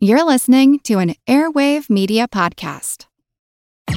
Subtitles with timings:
[0.00, 3.06] You're listening to an Airwave Media Podcast.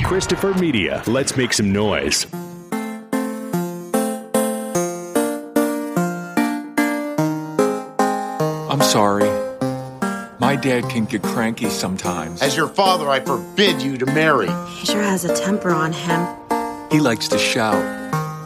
[0.03, 1.03] Christopher Media.
[1.05, 2.25] Let's make some noise.
[8.67, 9.29] I'm sorry.
[10.39, 12.41] My dad can get cranky sometimes.
[12.41, 14.49] As your father, I forbid you to marry.
[14.71, 16.27] He sure has a temper on him.
[16.89, 17.75] He likes to shout.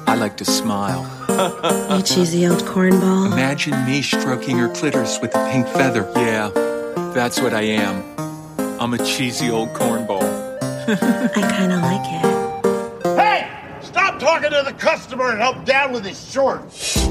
[0.09, 1.09] I like to smile.
[1.95, 3.27] You cheesy old cornball.
[3.33, 6.09] Imagine me stroking her clitoris with a pink feather.
[6.15, 6.49] Yeah,
[7.16, 8.04] that's what I am.
[8.77, 10.21] I'm a cheesy old cornball.
[10.89, 13.17] I kind of like it.
[13.17, 13.49] Hey!
[13.81, 17.08] Stop talking to the customer and help Dad with his shorts.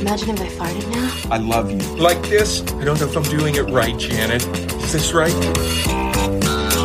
[0.00, 1.32] Imagine if I farted now.
[1.32, 1.78] I love you.
[1.96, 2.62] Like this?
[2.62, 4.44] I don't know if I'm doing it right, Janet.
[4.82, 5.32] Is this right?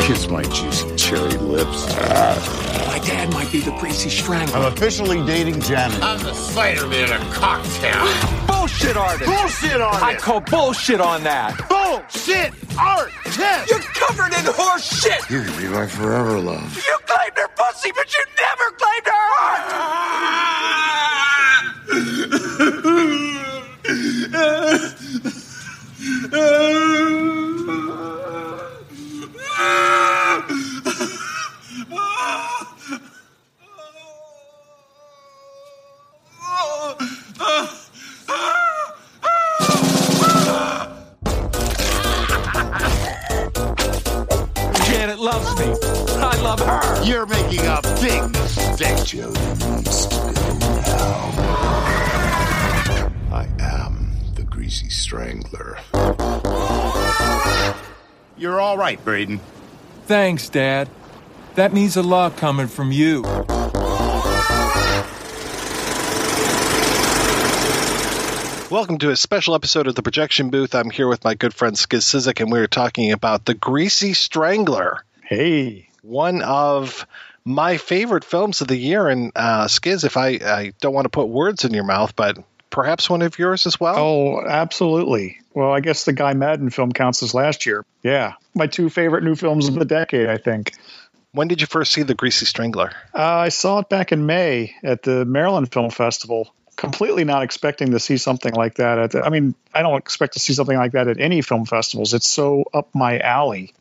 [0.04, 1.88] Kiss my juicy cherry lips.
[1.96, 4.58] My dad might be the greasy strangler.
[4.58, 6.04] I'm officially dating Janet.
[6.04, 8.04] I'm the cider man of cocktail.
[8.48, 9.32] bullshit artist.
[9.32, 10.04] Bullshit artist.
[10.04, 11.56] I call bullshit on that.
[11.70, 13.40] Bullshit artist.
[13.70, 15.30] You're covered in horse shit.
[15.30, 16.76] You could be my forever love.
[16.76, 19.64] You claimed her pussy, but you never claimed her heart.
[45.08, 45.68] Janet loves me.
[46.18, 47.04] I love her.
[47.06, 49.06] You're making a big mistake.
[49.06, 50.32] Jody needs to go
[50.82, 51.32] now.
[53.32, 55.78] I am the Greasy Strangler.
[58.36, 59.40] You're all right, Brayden.
[60.08, 60.90] Thanks, Dad.
[61.56, 63.24] That means a lot coming from you.
[68.70, 70.76] Welcome to a special episode of the Projection Booth.
[70.76, 75.06] I'm here with my good friend Skizz Cyzyk, and we're talking about The Greasy Strangler.
[75.24, 77.08] Hey, One of
[77.46, 79.08] my favorite films of the year.
[79.08, 82.40] And uh, Skiz, if I, I don't want to put words in your mouth, but
[82.70, 83.96] perhaps one of yours as well?
[83.98, 85.40] oh, absolutely.
[85.54, 87.86] Well, I guess the Guy Maddin film counts as last year.
[88.04, 90.74] Yeah, my two favorite new films of the decade, I think.
[91.32, 92.92] When did you first see The Greasy Strangler?
[93.14, 96.54] Uh, I saw it back in May at the Maryland Film Festival.
[96.78, 98.98] Completely not expecting to see something like that.
[99.00, 101.66] At the, I mean, I don't expect to see something like that at any film
[101.66, 102.14] festivals.
[102.14, 103.74] It's so up my alley.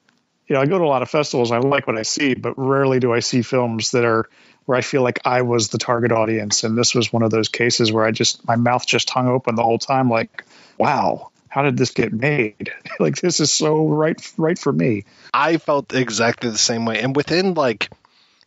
[0.48, 1.52] You know, I go to a lot of festivals.
[1.52, 4.28] I like what I see, but rarely do I see films that are
[4.64, 6.64] where I feel like I was the target audience.
[6.64, 9.54] And this was one of those cases where I just my mouth just hung open
[9.54, 10.44] the whole time, like,
[10.78, 12.72] wow, how did this get made?
[13.00, 15.04] like this is so right right for me.
[15.32, 17.00] I felt exactly the same way.
[17.00, 17.90] And within like,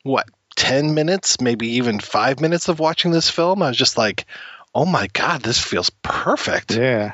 [0.04, 4.26] what, 10 minutes, maybe even five minutes of watching this film, I was just like,
[4.76, 6.76] oh my God, this feels perfect.
[6.76, 7.14] Yeah.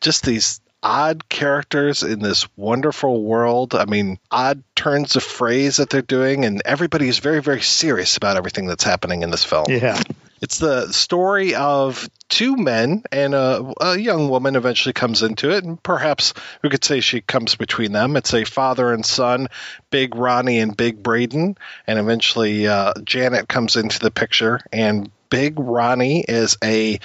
[0.00, 3.74] just these odd characters in this wonderful world.
[3.74, 8.16] I mean, odd turns of phrase that they're doing, and everybody is very, very serious
[8.16, 9.64] about everything that's happening in this film.
[9.68, 10.00] Yeah.
[10.44, 15.64] It's the story of two men and a, a young woman eventually comes into it,
[15.64, 18.14] and perhaps we could say she comes between them.
[18.14, 19.48] It's a father and son,
[19.88, 21.56] Big Ronnie and Big Brayden,
[21.86, 27.00] and eventually uh, Janet comes into the picture, and Big Ronnie is a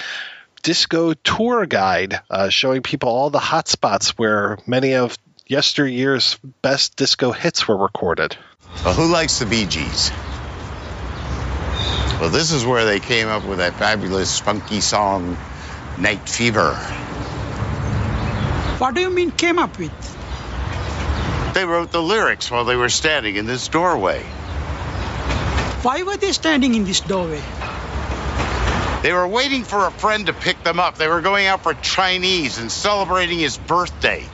[0.62, 5.18] disco tour guide uh, showing people all the hot spots where many of
[5.48, 8.36] yesteryear's best disco hits were recorded.
[8.84, 10.12] Well, who likes the Bee Gees?
[12.20, 15.38] Well, this is where they came up with that fabulous funky song,
[15.98, 16.74] Night Fever.
[18.78, 19.94] What do you mean came up with?
[21.54, 24.22] They wrote the lyrics while they were standing in this doorway.
[25.82, 27.42] Why were they standing in this doorway?
[29.02, 30.98] They were waiting for a friend to pick them up.
[30.98, 34.26] They were going out for Chinese and celebrating his birthday.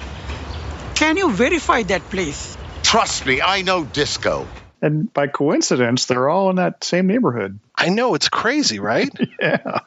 [0.95, 2.57] Can you verify that, please?
[2.81, 4.47] Trust me, I know disco.
[4.85, 7.59] And by coincidence, they're all in that same neighborhood.
[7.75, 9.09] I know it's crazy, right?
[9.41, 9.79] Yeah.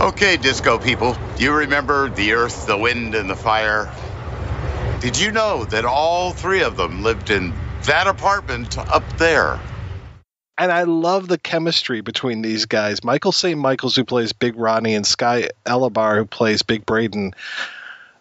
[0.00, 3.92] Okay, disco people, you remember the earth, the wind, and the fire?
[5.00, 7.52] Did you know that all three of them lived in
[7.86, 9.58] that apartment up there?
[10.56, 13.04] and I love the chemistry between these guys.
[13.04, 13.58] Michael St.
[13.58, 17.32] Michaels, who plays Big Ronnie, and Sky Elobar, who plays Big Brayden.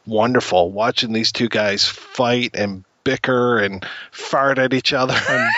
[0.06, 5.15] Wonderful watching these two guys fight and bicker and fart at each other.
[5.30, 5.50] And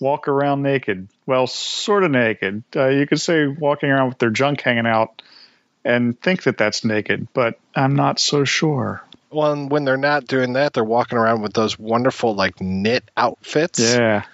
[0.00, 1.08] walk around naked.
[1.26, 2.62] Well, sort of naked.
[2.74, 5.22] Uh, you could say walking around with their junk hanging out
[5.84, 9.02] and think that that's naked, but I'm not so sure.
[9.30, 13.04] well, and when they're not doing that, they're walking around with those wonderful like knit
[13.16, 14.24] outfits Yeah.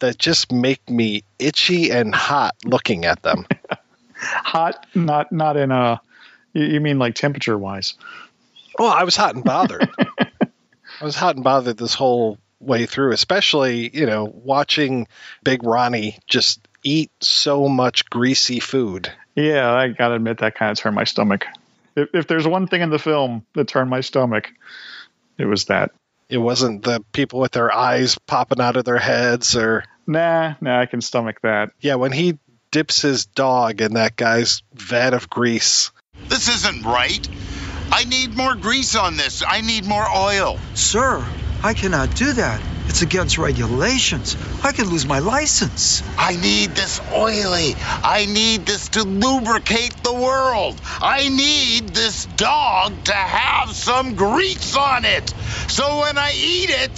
[0.00, 3.46] that just make me itchy and hot looking at them.
[4.16, 6.00] Hot, not not in a.
[6.54, 7.94] You, you mean like temperature wise?
[8.78, 9.88] Well, I was hot and bothered.
[11.04, 15.06] I was hot and bothered this whole way through, especially, you know, watching
[15.42, 19.12] Big Ronnie just eat so much greasy food.
[19.34, 21.44] Yeah, I gotta admit that kind of turned my stomach.
[21.94, 24.50] If, if there's one thing in the film that turned my stomach,
[25.36, 25.90] it was that.
[26.30, 29.84] It wasn't the people with their eyes popping out of their heads or.
[30.06, 31.72] Nah, nah, I can stomach that.
[31.80, 32.38] Yeah, when he
[32.70, 35.90] dips his dog in that guy's vat of grease.
[36.28, 37.28] This isn't right.
[37.96, 39.44] I need more grease on this.
[39.46, 40.58] I need more oil.
[40.74, 41.24] Sir,
[41.62, 42.60] I cannot do that.
[42.88, 44.36] It's against regulations.
[44.64, 46.02] I could lose my license.
[46.18, 47.76] I need this oily.
[47.78, 50.80] I need this to lubricate the world.
[51.00, 55.32] I need this dog to have some grease on it.
[55.68, 56.90] So when I eat it,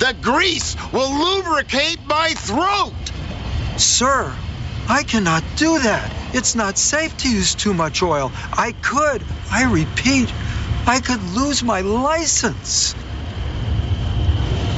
[0.00, 3.80] the grease will lubricate my throat.
[3.80, 4.34] Sir,
[4.88, 6.12] I cannot do that.
[6.34, 8.32] It's not safe to use too much oil.
[8.52, 10.32] I could, I repeat,
[10.86, 12.94] I could lose my license.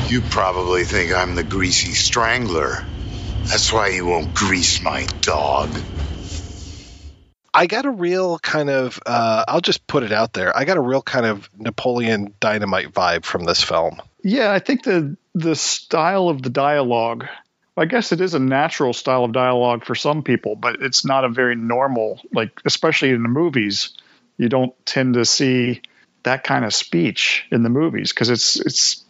[0.09, 2.85] You probably think I'm the greasy strangler.
[3.45, 5.71] That's why you won't grease my dog.
[7.55, 10.57] I got a real kind of, uh, I'll just put it out there.
[10.57, 14.01] I got a real kind of Napoleon Dynamite vibe from this film.
[14.23, 17.27] Yeah, I think the the style of the dialogue.
[17.77, 21.25] I guess it is a natural style of dialogue for some people, but it's not
[21.25, 22.21] a very normal.
[22.33, 23.95] Like especially in the movies,
[24.37, 25.81] you don't tend to see
[26.25, 29.05] that kind of speech in the movies because it's it's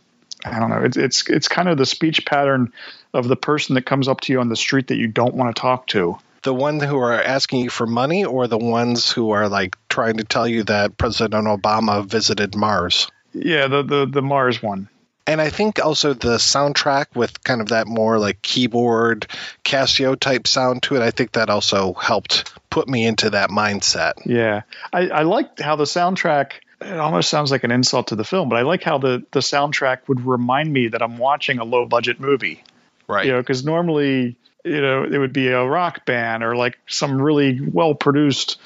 [0.44, 0.82] I don't know.
[0.82, 2.72] It's it's it's kind of the speech pattern
[3.12, 5.54] of the person that comes up to you on the street that you don't want
[5.54, 6.18] to talk to.
[6.42, 10.16] The ones who are asking you for money, or the ones who are like trying
[10.16, 13.08] to tell you that President Obama visited Mars.
[13.32, 14.88] Yeah, the the the Mars one.
[15.24, 19.28] And I think also the soundtrack with kind of that more like keyboard
[19.64, 21.02] Casio type sound to it.
[21.02, 24.14] I think that also helped put me into that mindset.
[24.26, 24.62] Yeah,
[24.92, 26.54] I, I liked how the soundtrack.
[26.84, 29.40] It almost sounds like an insult to the film, but I like how the the
[29.40, 32.62] soundtrack would remind me that I'm watching a low budget movie.
[33.08, 33.26] Right.
[33.26, 37.20] You know, because normally you know it would be a rock band or like some
[37.20, 38.58] really well produced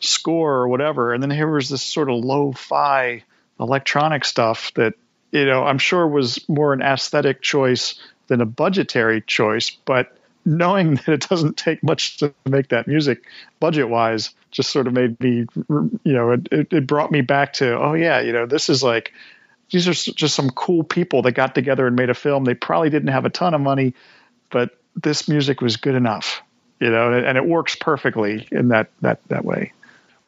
[0.00, 3.22] score or whatever, and then here was this sort of lo-fi
[3.58, 4.94] electronic stuff that
[5.30, 10.16] you know I'm sure was more an aesthetic choice than a budgetary choice, but
[10.50, 13.24] knowing that it doesn't take much to make that music
[13.60, 15.46] budget wise just sort of made me
[16.04, 19.12] you know it, it brought me back to oh yeah you know this is like
[19.70, 22.90] these are just some cool people that got together and made a film they probably
[22.90, 23.94] didn't have a ton of money
[24.50, 26.42] but this music was good enough
[26.80, 29.72] you know and it works perfectly in that that that way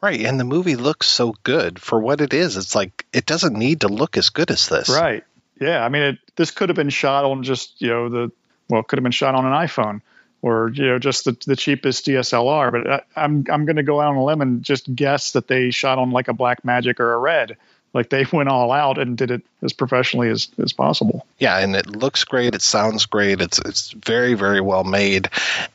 [0.01, 2.57] Right, and the movie looks so good for what it is.
[2.57, 4.89] It's like it doesn't need to look as good as this.
[4.89, 5.23] right
[5.61, 8.31] yeah i mean it, this could have been shot on just you know the
[8.69, 10.01] well it could have been shot on an iphone
[10.43, 12.71] or you know just the, the cheapest DSLR.
[12.71, 15.47] But I, I'm I'm going to go out on a limb and just guess that
[15.47, 17.57] they shot on like a Blackmagic or a Red.
[17.93, 21.25] Like they went all out and did it as professionally as, as possible.
[21.39, 22.53] Yeah, and it looks great.
[22.53, 23.41] It sounds great.
[23.41, 25.29] It's it's very very well made,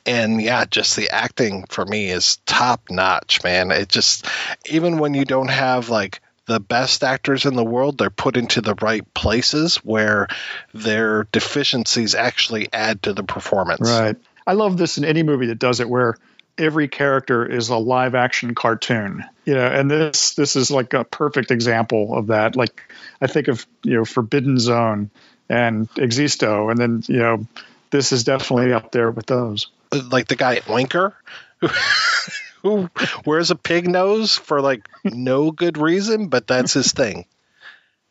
[0.06, 3.70] and yeah, just the acting for me is top notch, man.
[3.70, 4.26] It just
[4.67, 8.61] even when you don't have like the best actors in the world, they're put into
[8.61, 10.29] the right places where
[10.73, 13.88] their deficiencies actually add to the performance.
[13.88, 14.17] Right.
[14.48, 16.16] I love this in any movie that does it where
[16.56, 19.22] every character is a live action cartoon.
[19.44, 22.56] You know, and this this is like a perfect example of that.
[22.56, 22.90] Like
[23.20, 25.10] I think of, you know, Forbidden Zone
[25.50, 27.46] and Existo and then, you know,
[27.90, 29.69] this is definitely up there with those.
[29.93, 31.12] Like the guy Oinker,
[31.60, 31.69] who,
[32.62, 32.90] who
[33.26, 37.26] wears a pig nose for like no good reason, but that's his thing.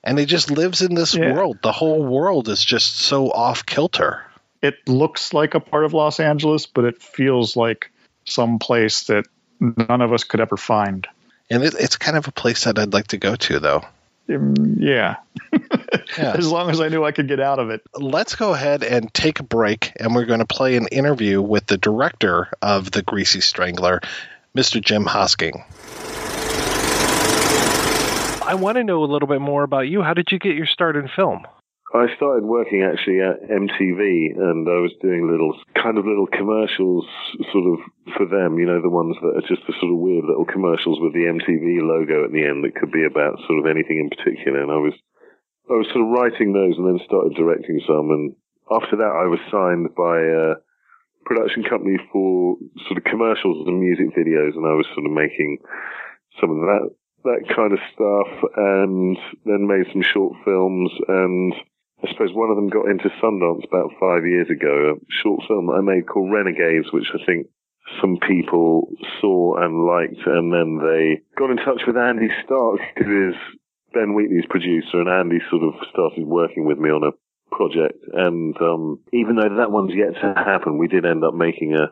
[0.04, 1.34] And he just lives in this Yeah.
[1.34, 1.58] world.
[1.64, 4.24] The whole world is just so off kilter.
[4.62, 7.92] It looks like a part of Los Angeles, but it feels like
[8.26, 9.26] some place that
[9.60, 11.08] none of us could ever find.
[11.50, 13.84] And it, it's kind of a place that I'd like to go to, though.
[14.30, 15.18] Um, yeah.
[16.18, 16.34] Yeah.
[16.38, 17.82] as long as I knew I could get out of it.
[17.94, 21.68] Let's go ahead and take a break, and we're going to play an interview with
[21.68, 24.02] the director of The Greasy Strangler,
[24.56, 24.82] Mr.
[24.82, 25.64] Jim Hosking.
[28.46, 30.02] I want to know a little bit more about you.
[30.02, 31.46] How did you get your start in film?
[31.96, 37.08] I started working actually at MTV, and I was doing little kind of little commercials,
[37.56, 37.80] sort of
[38.12, 38.60] for them.
[38.60, 41.32] You know, the ones that are just the sort of weird little commercials with the
[41.32, 44.60] MTV logo at the end that could be about sort of anything in particular.
[44.60, 44.92] And I was,
[45.72, 48.12] I was sort of writing those, and then started directing some.
[48.12, 48.36] And
[48.68, 50.60] after that, I was signed by a
[51.24, 52.60] production company for
[52.92, 55.64] sort of commercials and music videos, and I was sort of making
[56.36, 56.84] some of that
[57.24, 59.16] that kind of stuff, and
[59.48, 61.56] then made some short films and.
[62.04, 65.70] I suppose one of them got into Sundance about five years ago, a short film
[65.70, 67.48] I made called Renegades, which I think
[68.02, 68.90] some people
[69.20, 73.36] saw and liked, and then they got in touch with Andy Stark, who is
[73.94, 78.04] Ben Wheatley's producer, and Andy sort of started working with me on a project.
[78.14, 81.92] And um, even though that one's yet to happen, we did end up making a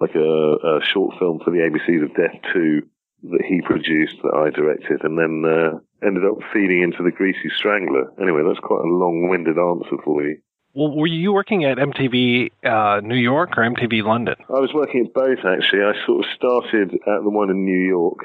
[0.00, 2.82] like a, a short film for the ABCs of Death 2
[3.30, 7.50] that he produced that I directed, and then uh, ended up feeding into the Greasy
[7.56, 8.12] Strangler.
[8.20, 10.38] Anyway, that's quite a long-winded answer for you.
[10.74, 14.36] Well, were you working at MTV uh, New York or MTV London?
[14.48, 15.82] I was working at both actually.
[15.82, 18.20] I sort of started at the one in New York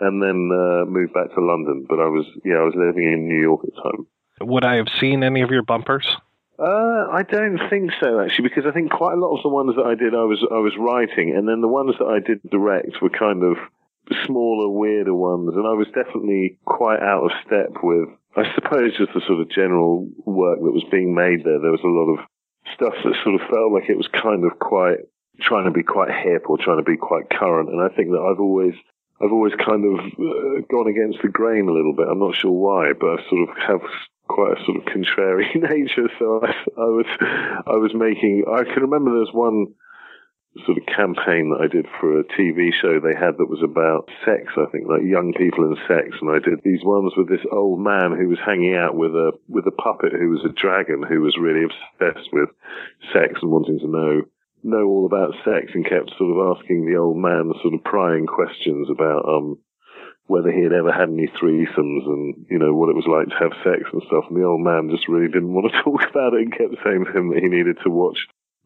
[0.00, 1.86] and then uh, moved back to London.
[1.88, 4.06] But I was yeah, I was living in New York at the time.
[4.40, 6.16] Would I have seen any of your bumpers?
[6.58, 9.76] Uh, I don't think so actually, because I think quite a lot of the ones
[9.76, 12.42] that I did, I was I was writing, and then the ones that I did
[12.50, 13.56] direct were kind of
[14.26, 19.12] smaller, weirder ones, and I was definitely quite out of step with I suppose just
[19.12, 21.60] the sort of general work that was being made there.
[21.60, 22.24] There was a lot of
[22.74, 25.04] stuff that sort of felt like it was kind of quite
[25.40, 27.68] trying to be quite hip or trying to be quite current.
[27.68, 28.74] And I think that I've always
[29.20, 32.08] I've always kind of uh, gone against the grain a little bit.
[32.08, 33.82] I'm not sure why, but I sort of have
[34.28, 36.08] quite a sort of contrary nature.
[36.18, 37.06] So I, I was
[37.68, 38.44] I was making.
[38.48, 39.74] I can remember there's one
[40.66, 44.12] sort of campaign that I did for a TV show they had that was about
[44.28, 46.12] sex, I think, like young people and sex.
[46.20, 49.32] And I did these ones with this old man who was hanging out with a,
[49.48, 52.52] with a puppet who was a dragon who was really obsessed with
[53.16, 54.28] sex and wanting to know,
[54.62, 58.28] know all about sex and kept sort of asking the old man sort of prying
[58.28, 59.56] questions about, um,
[60.28, 63.40] whether he had ever had any threesomes and, you know, what it was like to
[63.40, 64.28] have sex and stuff.
[64.28, 67.08] And the old man just really didn't want to talk about it and kept saying
[67.08, 68.20] to him that he needed to watch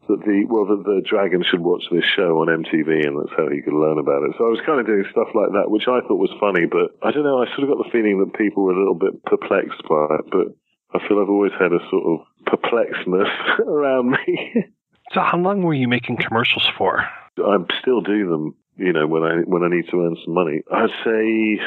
[0.07, 3.49] that the well that the dragon should watch this show on MTV and that's how
[3.49, 4.35] he could learn about it.
[4.37, 6.95] So I was kind of doing stuff like that, which I thought was funny, but
[7.03, 7.41] I don't know.
[7.43, 10.25] I sort of got the feeling that people were a little bit perplexed by it,
[10.31, 10.47] but
[10.93, 14.63] I feel I've always had a sort of perplexedness around me.
[15.11, 17.03] so how long were you making commercials for?
[17.37, 20.63] I still do them, you know, when I when I need to earn some money.
[20.71, 21.59] I'd say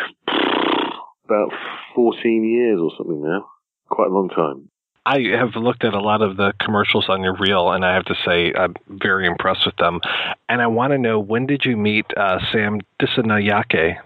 [1.25, 1.53] about
[1.95, 3.47] fourteen years or something now.
[3.89, 4.70] Quite a long time.
[5.07, 8.05] I have looked at a lot of the commercials on your reel, and I have
[8.07, 10.01] to say I'm very impressed with them.
[10.49, 13.97] And I want to know when did you meet uh, Sam Dissanayake?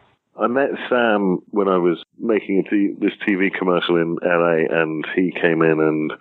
[0.41, 2.65] I met Sam when I was making
[3.01, 6.13] this TV commercial in LA, and he came in, and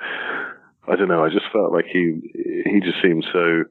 [0.88, 1.24] I don't know.
[1.24, 2.20] I just felt like he
[2.66, 3.64] he just seemed so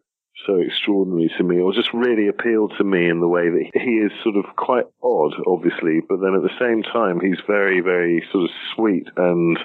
[0.46, 3.98] so extraordinary to me, or just really appealed to me in the way that he
[3.98, 8.24] is sort of quite odd, obviously, but then at the same time he's very very
[8.32, 9.58] sort of sweet and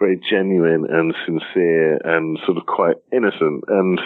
[0.00, 3.64] very genuine and sincere and sort of quite innocent.
[3.68, 4.00] And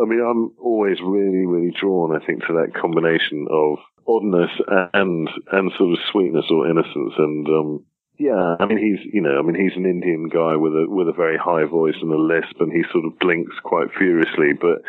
[0.00, 4.50] I mean, I'm always really, really drawn, I think, to that combination of oddness
[4.92, 7.14] and and sort of sweetness or innocence.
[7.18, 7.84] And um,
[8.18, 11.08] yeah, I mean, he's you know, I mean, he's an Indian guy with a with
[11.08, 14.82] a very high voice and a lisp, and he sort of blinks quite furiously, but.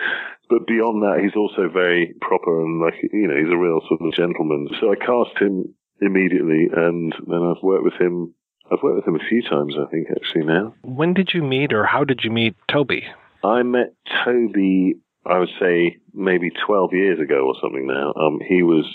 [0.47, 3.99] But beyond that, he's also very proper and like, you know, he's a real sort
[3.99, 4.69] of gentleman.
[4.79, 8.34] So I cast him immediately and then I've worked with him
[8.71, 10.73] I've worked with him a few times, I think, actually, now.
[10.81, 13.05] When did you meet, or how did you meet Toby?
[13.43, 13.93] I met
[14.23, 14.95] Toby,
[15.25, 18.13] I would say, maybe 12 years ago or something now.
[18.19, 18.85] Um, he was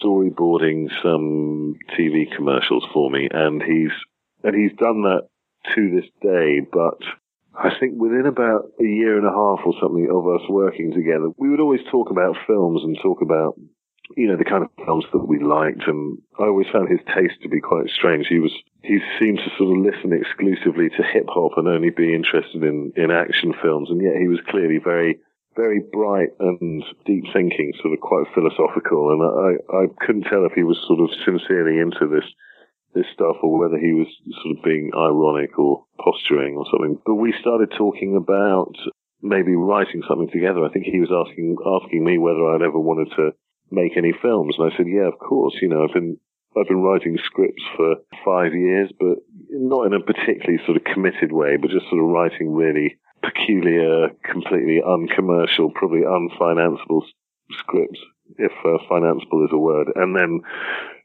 [0.00, 3.92] storyboarding some TV commercials for me, and he's
[4.42, 5.28] and he's done that
[5.74, 6.60] to this day.
[6.60, 6.98] But
[7.54, 11.28] I think within about a year and a half or something of us working together,
[11.36, 13.58] we would always talk about films and talk about
[14.14, 15.82] you know, the kind of films that we liked.
[15.86, 18.26] And I always found his taste to be quite strange.
[18.28, 22.14] He was, he seemed to sort of listen exclusively to hip hop and only be
[22.14, 23.90] interested in, in action films.
[23.90, 25.18] And yet he was clearly very,
[25.56, 29.10] very bright and deep thinking, sort of quite philosophical.
[29.10, 32.28] And I, I couldn't tell if he was sort of sincerely into this,
[32.94, 34.06] this stuff or whether he was
[34.42, 36.98] sort of being ironic or posturing or something.
[37.04, 38.72] But we started talking about
[39.20, 40.64] maybe writing something together.
[40.64, 43.32] I think he was asking, asking me whether I'd ever wanted to
[43.70, 44.56] make any films?
[44.58, 45.54] And I said, yeah, of course.
[45.60, 46.18] You know, I've been
[46.56, 49.18] I've been writing scripts for five years, but
[49.50, 54.08] not in a particularly sort of committed way, but just sort of writing really peculiar,
[54.24, 57.02] completely uncommercial, probably unfinanceable
[57.58, 58.00] scripts,
[58.38, 59.88] if uh, financeable is a word.
[59.96, 60.40] And then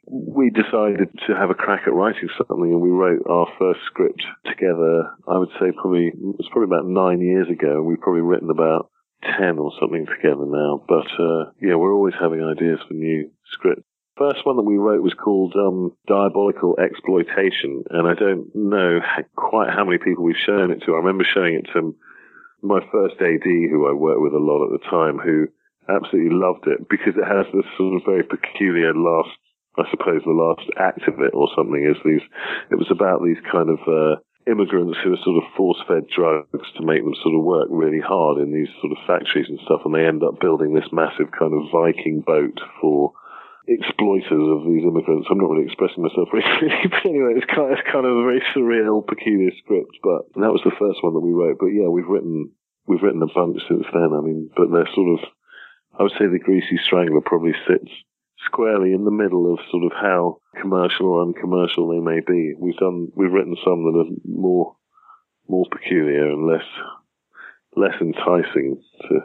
[0.08, 4.24] we decided to have a crack at writing something, and we wrote our first script
[4.46, 5.04] together.
[5.28, 8.50] I would say probably it was probably about nine years ago, and we've probably written
[8.50, 8.90] about
[9.24, 10.84] 10 or something together now.
[10.88, 13.84] But, uh, yeah, we're always having ideas for new scripts.
[14.18, 19.00] First one that we wrote was called um, Diabolical Exploitation, and I don't know
[19.36, 20.94] quite how many people we've shown it to.
[20.94, 21.96] I remember showing it to
[22.62, 25.48] my first AD, who I worked with a lot at the time, who
[25.90, 29.34] absolutely loved it because it has this sort of very peculiar last,
[29.78, 32.22] I suppose, the last act of it or something is these.
[32.70, 36.86] It was about these kind of uh, immigrants who are sort of force-fed drugs to
[36.86, 39.94] make them sort of work really hard in these sort of factories and stuff, and
[39.94, 43.14] they end up building this massive kind of Viking boat for
[43.68, 45.28] exploiters of these immigrants.
[45.30, 48.26] I'm not really expressing myself clearly, but anyway, it's kind, of, it's kind of a
[48.26, 50.02] very surreal, peculiar script.
[50.02, 51.58] But that was the first one that we wrote.
[51.60, 52.52] But yeah, we've written
[52.88, 54.12] we've written a bunch since then.
[54.12, 55.22] I mean, but they're sort of
[55.98, 57.92] I would say the Greasy Strangler probably sits
[58.46, 62.54] squarely in the middle of sort of how commercial or uncommercial they may be.
[62.58, 64.76] We've done we've written some that are more
[65.48, 66.66] more peculiar and less
[67.76, 69.20] less enticing to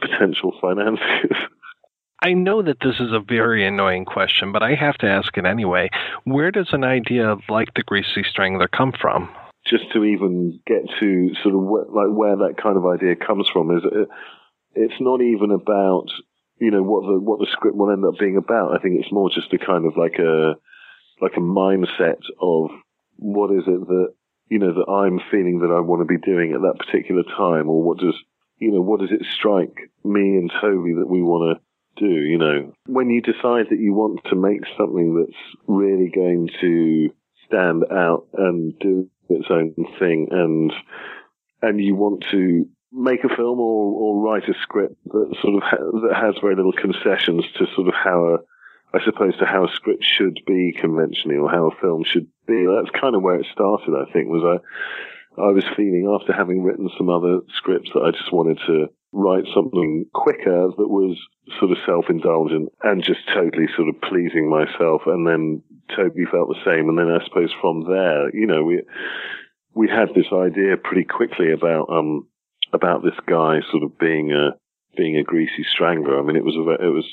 [0.00, 1.36] potential financiers.
[2.22, 5.44] I know that this is a very annoying question, but I have to ask it
[5.44, 5.90] anyway.
[6.24, 9.28] Where does an idea like the Greasy Strangler come from?
[9.66, 13.48] Just to even get to sort of wh- like where that kind of idea comes
[13.52, 14.08] from is it,
[14.74, 16.06] it's not even about
[16.58, 18.74] you know what the what the script will end up being about.
[18.74, 20.54] I think it's more just a kind of like a
[21.20, 22.70] like a mindset of
[23.16, 24.14] what is it that
[24.48, 27.68] you know that I'm feeling that I want to be doing at that particular time,
[27.68, 28.14] or what does
[28.58, 31.62] you know what does it strike me and Toby that we want to
[31.96, 32.72] do, you know.
[32.86, 37.10] When you decide that you want to make something that's really going to
[37.46, 40.72] stand out and do its own thing and
[41.62, 45.62] and you want to make a film or, or write a script that sort of
[45.62, 48.38] ha- that has very little concessions to sort of how a
[48.96, 52.64] I suppose to how a script should be conventionally or how a film should be.
[52.64, 53.92] That's kind of where it started.
[53.94, 58.10] I think was I I was feeling after having written some other scripts that I
[58.10, 61.18] just wanted to write something quicker that was
[61.58, 65.02] sort of self-indulgent and just totally sort of pleasing myself.
[65.06, 65.62] And then
[65.94, 66.88] Toby felt the same.
[66.88, 68.82] And then I suppose from there, you know, we,
[69.74, 72.26] we had this idea pretty quickly about, um,
[72.72, 74.56] about this guy sort of being a,
[74.96, 76.18] being a greasy strangler.
[76.18, 77.06] I mean, it was a, it was,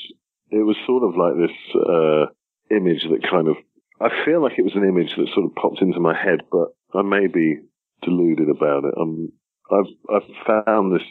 [0.50, 2.26] it was sort of like this, uh,
[2.70, 3.56] image that kind of,
[4.00, 6.68] I feel like it was an image that sort of popped into my head, but
[6.94, 7.60] I may be
[8.02, 8.94] deluded about it.
[8.98, 9.32] Um,
[9.70, 11.06] I've, I've found this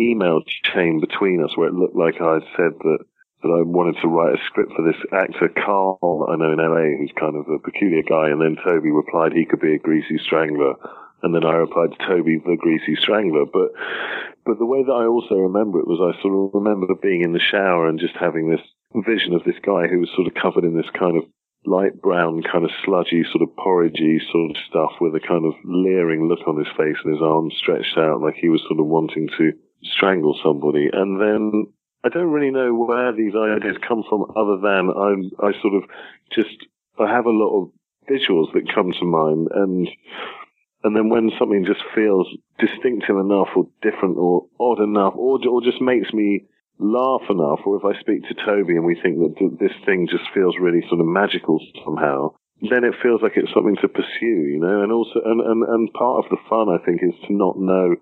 [0.00, 2.98] email chain between us where it looked like I'd said that
[3.42, 6.58] that I wanted to write a script for this actor Carl that I know in
[6.58, 9.78] LA, who's kind of a peculiar guy, and then Toby replied he could be a
[9.78, 10.74] greasy strangler,
[11.22, 13.44] and then I replied to Toby the greasy strangler.
[13.44, 13.72] But
[14.44, 17.32] but the way that I also remember it was I sort of remember being in
[17.32, 18.64] the shower and just having this
[18.94, 21.24] vision of this guy who was sort of covered in this kind of
[21.66, 25.54] light brown, kind of sludgy, sort of porridgey sort of stuff with a kind of
[25.64, 28.86] leering look on his face and his arms stretched out like he was sort of
[28.86, 30.88] wanting to strangle somebody.
[30.92, 31.66] And then
[32.04, 35.90] I don't really know where these ideas come from other than I, I sort of
[36.32, 36.66] just,
[36.98, 37.70] I have a lot of
[38.08, 39.88] visuals that come to mind and,
[40.84, 42.26] and then when something just feels
[42.58, 46.44] distinctive enough or different or odd enough or, or just makes me
[46.78, 50.24] laugh enough, or if I speak to Toby and we think that this thing just
[50.32, 54.58] feels really sort of magical somehow, then it feels like it's something to pursue, you
[54.60, 57.58] know, and also, and, and, and part of the fun, I think, is to not
[57.58, 57.96] know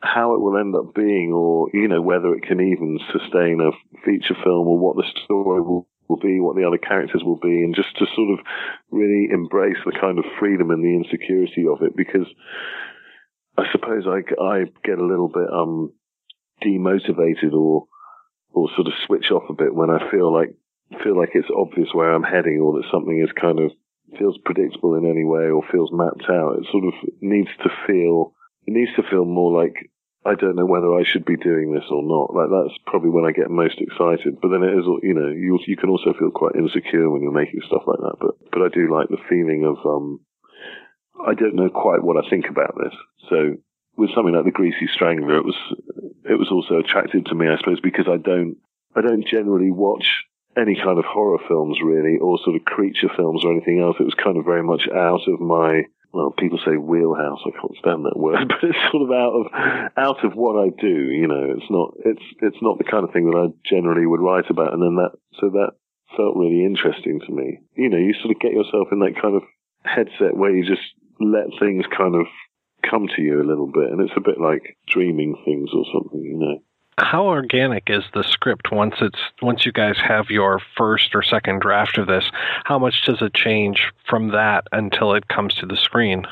[0.00, 3.70] how it will end up being, or you know whether it can even sustain a
[4.04, 7.62] feature film, or what the story will, will be, what the other characters will be,
[7.62, 8.44] and just to sort of
[8.90, 11.96] really embrace the kind of freedom and the insecurity of it.
[11.96, 12.26] Because
[13.56, 15.92] I suppose I, I get a little bit um
[16.64, 17.86] demotivated or
[18.52, 20.54] or sort of switch off a bit when I feel like
[21.04, 23.70] feel like it's obvious where I'm heading, or that something is kind of
[24.18, 26.58] feels predictable in any way, or feels mapped out.
[26.58, 28.32] It sort of needs to feel
[28.66, 29.90] it needs to feel more like
[30.24, 32.34] I don't know whether I should be doing this or not.
[32.34, 34.40] Like that's probably when I get most excited.
[34.42, 37.32] But then it is, you know, you you can also feel quite insecure when you're
[37.32, 38.16] making stuff like that.
[38.20, 40.20] But but I do like the feeling of um,
[41.24, 42.94] I don't know quite what I think about this.
[43.30, 43.56] So
[43.96, 45.58] with something like the Greasy Strangler, it was
[46.24, 48.56] it was also attractive to me, I suppose, because I don't
[48.96, 50.24] I don't generally watch
[50.56, 53.96] any kind of horror films really, or sort of creature films or anything else.
[54.00, 57.40] It was kind of very much out of my well, people say wheelhouse.
[57.44, 59.46] I can't stand that word, but it's sort of out of
[59.96, 61.12] out of what I do.
[61.12, 64.20] You know, it's not it's it's not the kind of thing that I generally would
[64.20, 64.72] write about.
[64.72, 65.72] And then that so that
[66.16, 67.60] felt really interesting to me.
[67.74, 69.42] You know, you sort of get yourself in that kind of
[69.84, 70.84] headset where you just
[71.20, 72.26] let things kind of
[72.88, 76.22] come to you a little bit, and it's a bit like dreaming things or something.
[76.22, 76.58] You know
[76.98, 81.60] how organic is the script once it's once you guys have your first or second
[81.60, 82.24] draft of this?
[82.64, 86.26] How much does it change from that until it comes to the screen?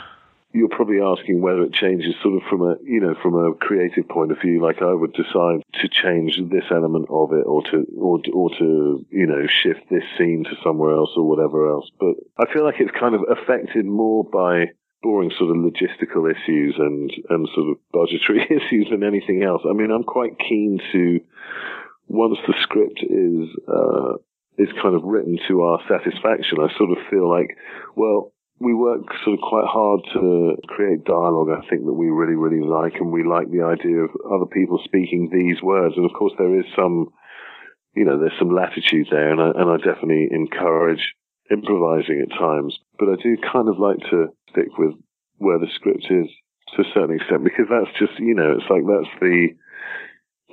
[0.52, 4.08] You're probably asking whether it changes sort of from a you know from a creative
[4.08, 4.62] point of view.
[4.62, 9.06] Like I would decide to change this element of it, or to or or to
[9.10, 11.90] you know shift this scene to somewhere else or whatever else.
[12.00, 16.74] But I feel like it's kind of affected more by boring sort of logistical issues
[16.78, 19.62] and, and sort of budgetary issues than anything else.
[19.68, 21.20] I mean, I'm quite keen to,
[22.08, 24.14] once the script is, uh,
[24.58, 27.56] is kind of written to our satisfaction, I sort of feel like,
[27.94, 32.36] well, we work sort of quite hard to create dialogue, I think, that we really,
[32.36, 35.94] really like, and we like the idea of other people speaking these words.
[35.96, 37.12] And of course, there is some
[37.96, 41.14] you know, there's some latitude there, and I, and I definitely encourage
[41.50, 42.78] improvising at times.
[42.98, 44.94] But I do kind of like to stick with
[45.38, 46.28] where the script is
[46.74, 49.48] to a certain extent because that's just, you know, it's like that's the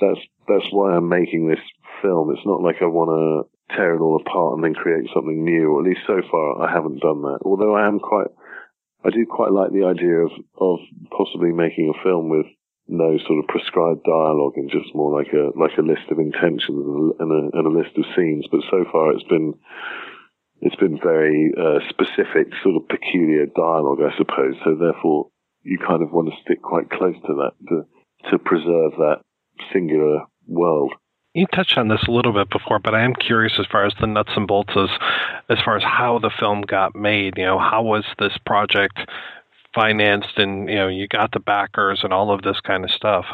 [0.01, 1.63] that's that's why I'm making this
[2.01, 2.31] film.
[2.31, 5.71] It's not like I want to tear it all apart and then create something new.
[5.71, 7.39] Or at least so far, I haven't done that.
[7.45, 8.27] Although I am quite,
[9.05, 10.79] I do quite like the idea of of
[11.15, 12.45] possibly making a film with
[12.87, 16.63] no sort of prescribed dialogue and just more like a like a list of intentions
[16.67, 18.45] and a, and a list of scenes.
[18.51, 19.53] But so far, it's been
[20.63, 24.55] it's been very uh, specific, sort of peculiar dialogue, I suppose.
[24.63, 25.27] So therefore,
[25.63, 27.85] you kind of want to stick quite close to that to
[28.31, 29.17] to preserve that
[29.73, 30.93] singular world.
[31.33, 33.93] You touched on this a little bit before, but I am curious as far as
[33.99, 34.89] the nuts and bolts as,
[35.49, 37.33] as far as how the film got made.
[37.37, 38.99] You know, how was this project
[39.75, 43.25] financed, and you know, you got the backers and all of this kind of stuff.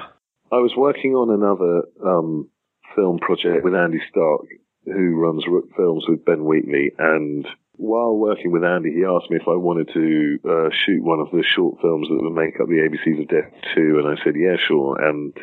[0.52, 2.50] I was working on another um,
[2.96, 4.46] film project with Andy Stark,
[4.92, 7.48] who runs Rook Films with Ben Wheatley, and
[7.80, 11.32] while working with Andy, he asked me if I wanted to uh, shoot one of
[11.32, 14.36] the short films that would make up the ABCs of Death 2, and I said,
[14.36, 15.00] yeah, sure.
[15.02, 15.34] And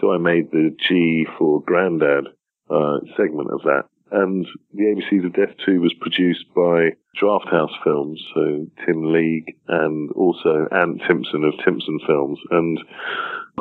[0.00, 2.24] so I made the G for Grandad
[2.70, 3.84] uh, segment of that.
[4.10, 10.10] And the ABCs of Death 2 was produced by Drafthouse Films, so Tim League and
[10.12, 12.38] also Ant Timpson of Timpson Films.
[12.50, 12.80] And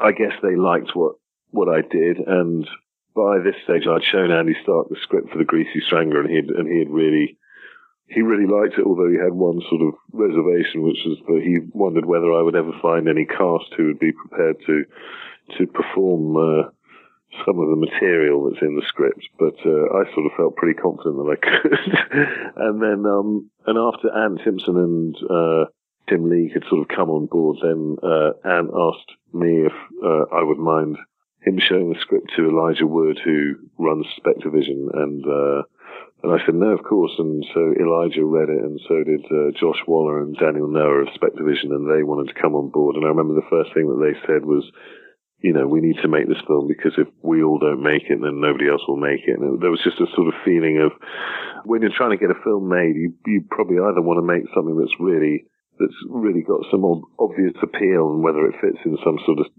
[0.02, 1.16] I guess they liked what,
[1.52, 2.20] what I did.
[2.26, 2.66] And
[3.16, 6.36] by this stage, I'd shown Andy Stark the script for The Greasy Strangler and he
[6.38, 7.38] had, and he had really,
[8.08, 11.60] he really liked it, although he had one sort of reservation, which was that he
[11.74, 14.86] wondered whether I would ever find any cast who would be prepared to
[15.58, 16.70] to perform uh,
[17.46, 20.80] some of the material that's in the script, but uh, I sort of felt pretty
[20.80, 22.54] confident that I could.
[22.56, 25.66] and then, um, and after Ant Timpson and uh,
[26.08, 29.74] Tim League had sort of come on board, then uh, Ant asked me if
[30.04, 30.98] uh, I would mind
[31.46, 35.64] him showing the script to Elijah Wood, who runs Spectrevision, and uh,
[36.24, 37.12] and I said no, of course.
[37.20, 41.14] And so Elijah read it, and so did uh, Josh Waller and Daniel Noah of
[41.20, 42.96] Spectrevision, and they wanted to come on board.
[42.96, 44.64] And I remember the first thing that they said was
[45.44, 48.24] you know, we need to make this film because if we all don't make it,
[48.24, 49.38] then nobody else will make it.
[49.38, 50.96] And there was just a sort of feeling of
[51.68, 54.48] when you're trying to get a film made, you, you probably either want to make
[54.56, 55.44] something that's really,
[55.78, 56.88] that's really got some
[57.20, 59.52] obvious appeal and whether it fits in some sort of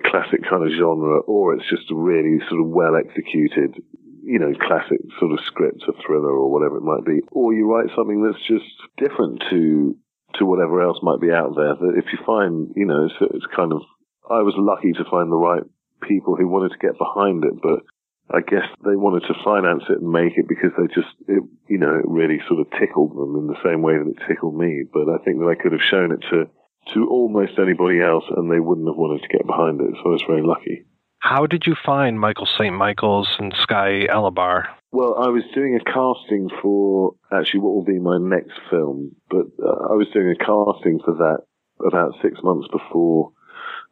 [0.00, 3.76] classic kind of genre or it's just a really sort of well executed,
[4.24, 7.20] you know, classic sort of script, a thriller or whatever it might be.
[7.30, 9.96] Or you write something that's just different to,
[10.38, 11.74] to whatever else might be out there.
[11.76, 13.82] That if you find, you know, it's, kind of
[14.30, 15.62] I was lucky to find the right
[16.08, 17.84] people who wanted to get behind it, but
[18.32, 21.78] I guess they wanted to finance it and make it because they just, it, you
[21.78, 24.84] know, it really sort of tickled them in the same way that it tickled me.
[24.88, 26.48] But I think that I could have shown it to,
[26.94, 29.94] to almost anybody else and they wouldn't have wanted to get behind it.
[30.02, 30.84] So I was very lucky.
[31.18, 32.74] How did you find Michael St.
[32.74, 34.64] Michaels and Sky Elobar?
[34.90, 39.46] Well, I was doing a casting for actually what will be my next film, but
[39.62, 41.46] uh, I was doing a casting for that
[41.86, 43.32] about six months before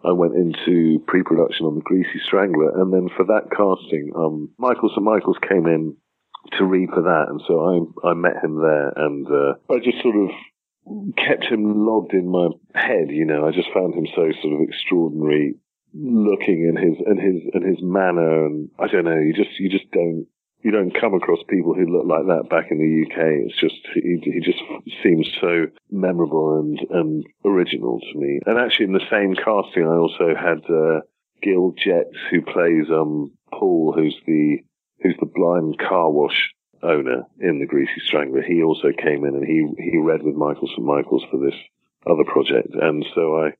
[0.04, 4.88] I went into pre-production on The Greasy Strangler, and then for that casting, um, Michael
[4.88, 5.02] St.
[5.02, 5.96] Michaels came in
[6.58, 7.60] to read for that, and so
[8.04, 10.30] I I met him there, and uh, I just sort of
[11.16, 13.10] kept him logged in my head.
[13.10, 15.54] You know, I just found him so sort of extraordinary
[15.92, 19.68] looking in his and his and his manner, and I don't know, you just you
[19.68, 20.26] just don't
[20.62, 23.46] you don't come across people who look like that back in the UK.
[23.46, 24.60] It's just he, he just
[25.02, 28.40] seems so memorable and and original to me.
[28.46, 31.00] And actually, in the same casting, I also had uh,
[31.42, 34.58] Gil Gex, who plays um Paul, who's the
[35.02, 38.42] who's the blind car wash owner in the Greasy Strangler.
[38.42, 41.54] He also came in and he he read with Michael St Michaels for this
[42.06, 43.54] other project, and so I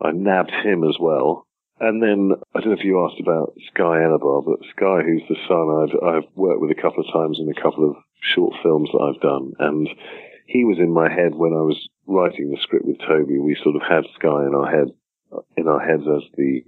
[0.00, 1.46] I nabbed him as well.
[1.80, 5.36] And then I don't know if you asked about Sky Elobar, but Sky, who's the
[5.48, 8.90] son, I've I've worked with a couple of times in a couple of short films
[8.92, 9.88] that I've done, and
[10.46, 13.38] he was in my head when I was writing the script with Toby.
[13.38, 14.88] We sort of had Sky in our head
[15.56, 16.62] in our heads as the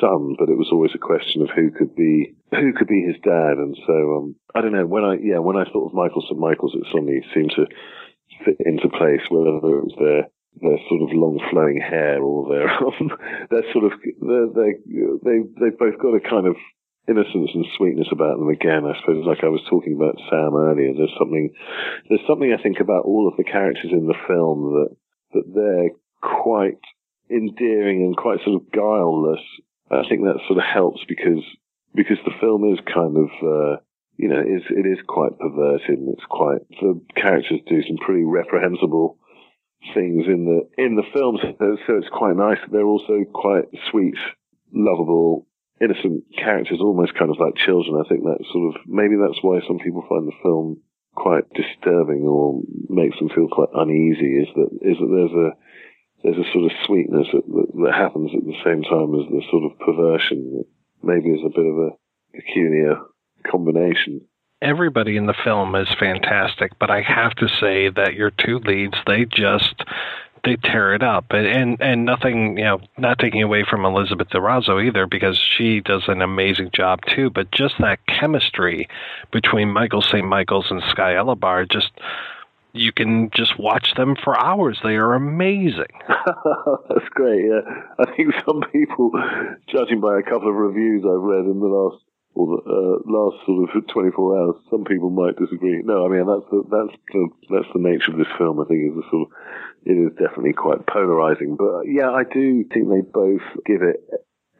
[0.00, 3.16] son, but it was always a question of who could be who could be his
[3.22, 3.58] dad.
[3.58, 6.38] And so um, I don't know when I yeah when I thought of Michael St
[6.38, 7.66] Michaels, it suddenly seemed to
[8.44, 9.22] fit into place.
[9.30, 10.28] Whether it was their
[10.60, 13.10] their sort of long flowing hair or their um,
[13.50, 14.78] their sort of they
[15.22, 16.56] they they've both got a kind of
[17.08, 20.92] innocence and sweetness about them again i suppose like i was talking about sam earlier
[20.92, 21.48] there's something
[22.08, 24.96] there's something i think about all of the characters in the film that
[25.32, 26.80] that they're quite
[27.30, 29.40] endearing and quite sort of guileless
[29.90, 31.44] i think that sort of helps because
[31.94, 33.76] because the film is kind of uh,
[34.18, 37.96] you know, it is, it is quite perverted and it's quite, the characters do some
[38.04, 39.16] pretty reprehensible
[39.94, 41.38] things in the in the films,
[41.86, 42.58] so it's quite nice.
[42.70, 44.18] They're also quite sweet,
[44.74, 45.46] lovable,
[45.80, 48.02] innocent characters, almost kind of like children.
[48.04, 50.82] I think that sort of maybe that's why some people find the film
[51.14, 54.42] quite disturbing or makes them feel quite uneasy.
[54.42, 55.54] Is that is that there's a
[56.22, 59.42] there's a sort of sweetness that, that, that happens at the same time as the
[59.50, 60.66] sort of perversion that
[61.02, 61.90] maybe is a bit of a
[62.34, 62.96] peculiar
[63.46, 64.22] combination.
[64.60, 68.96] Everybody in the film is fantastic, but I have to say that your two leads,
[69.06, 69.84] they just
[70.44, 74.28] they tear it up and, and and nothing you know not taking away from elizabeth
[74.30, 78.88] de razzo either because she does an amazing job too but just that chemistry
[79.32, 81.90] between michael st michael's and sky Elobar just
[82.78, 85.92] you can just watch them for hours they are amazing
[86.88, 87.60] that's great yeah
[87.98, 89.10] i think some people
[89.68, 92.02] judging by a couple of reviews i've read in the last
[92.38, 95.82] or the uh, last sort of 24 hours, some people might disagree.
[95.82, 98.60] No, I mean that's the that's the that's the nature of this film.
[98.60, 99.34] I think is the sort of
[99.84, 101.56] it is definitely quite polarizing.
[101.56, 104.06] But uh, yeah, I do think they both give it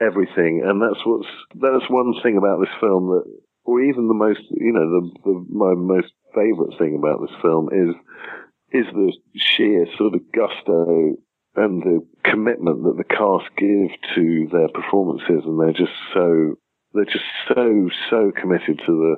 [0.01, 3.25] everything, and that's what's that's one thing about this film that,
[3.65, 7.69] or even the most, you know, the, the my most favorite thing about this film
[7.73, 7.95] is
[8.71, 11.15] is the sheer sort of gusto
[11.57, 16.55] and the commitment that the cast give to their performances, and they're just so
[16.93, 19.17] they're just so so committed to the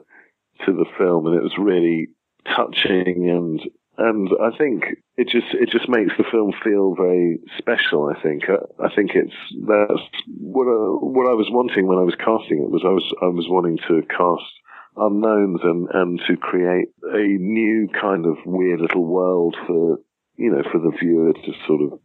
[0.64, 2.08] to the film, and it was really
[2.46, 3.60] touching and
[3.98, 4.84] and I think
[5.16, 8.08] it just it just makes the film feel very special.
[8.08, 9.34] I think I, I think it's
[9.68, 10.00] that's
[10.40, 13.26] what I, what I was wanting when I was casting it was I was I
[13.26, 14.52] was wanting to cast
[15.00, 19.98] unknowns and and to create a new kind of weird little world for
[20.36, 21.98] you know for the viewer to sort of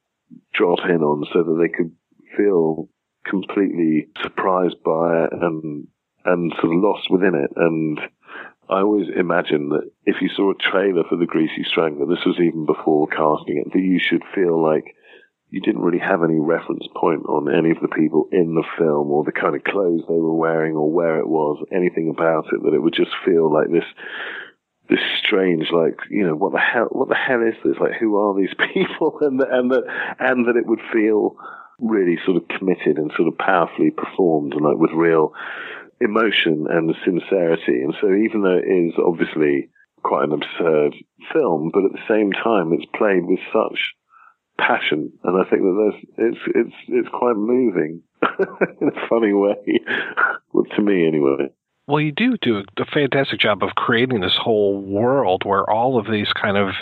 [0.53, 1.91] drop in on so that they could
[2.37, 2.89] feel
[3.25, 5.87] completely surprised by it and
[6.25, 7.51] and sort of lost within it.
[7.55, 7.99] And
[8.69, 12.37] I always imagine that if you saw a trailer for The Greasy Strangler, this was
[12.39, 14.95] even before casting it, that you should feel like
[15.49, 19.11] you didn't really have any reference point on any of the people in the film
[19.11, 22.61] or the kind of clothes they were wearing or where it was, anything about it,
[22.63, 23.85] that it would just feel like this
[24.87, 27.77] this strange, like you know, what the hell, what the hell is this?
[27.79, 29.17] Like, who are these people?
[29.21, 29.83] And that, and that,
[30.19, 31.35] and that it would feel
[31.79, 35.33] really sort of committed and sort of powerfully performed, and like with real
[36.01, 37.81] emotion and sincerity.
[37.81, 39.69] And so even though it is obviously
[40.03, 40.95] quite an absurd
[41.33, 43.95] film, but at the same time, it's played with such
[44.57, 45.11] passion.
[45.23, 48.01] And I think that there's, it's, it's, it's quite moving
[48.81, 49.55] in a funny way.
[50.53, 51.49] well, to me anyway.
[51.87, 56.09] Well, you do do a fantastic job of creating this whole world where all of
[56.09, 56.73] these kind of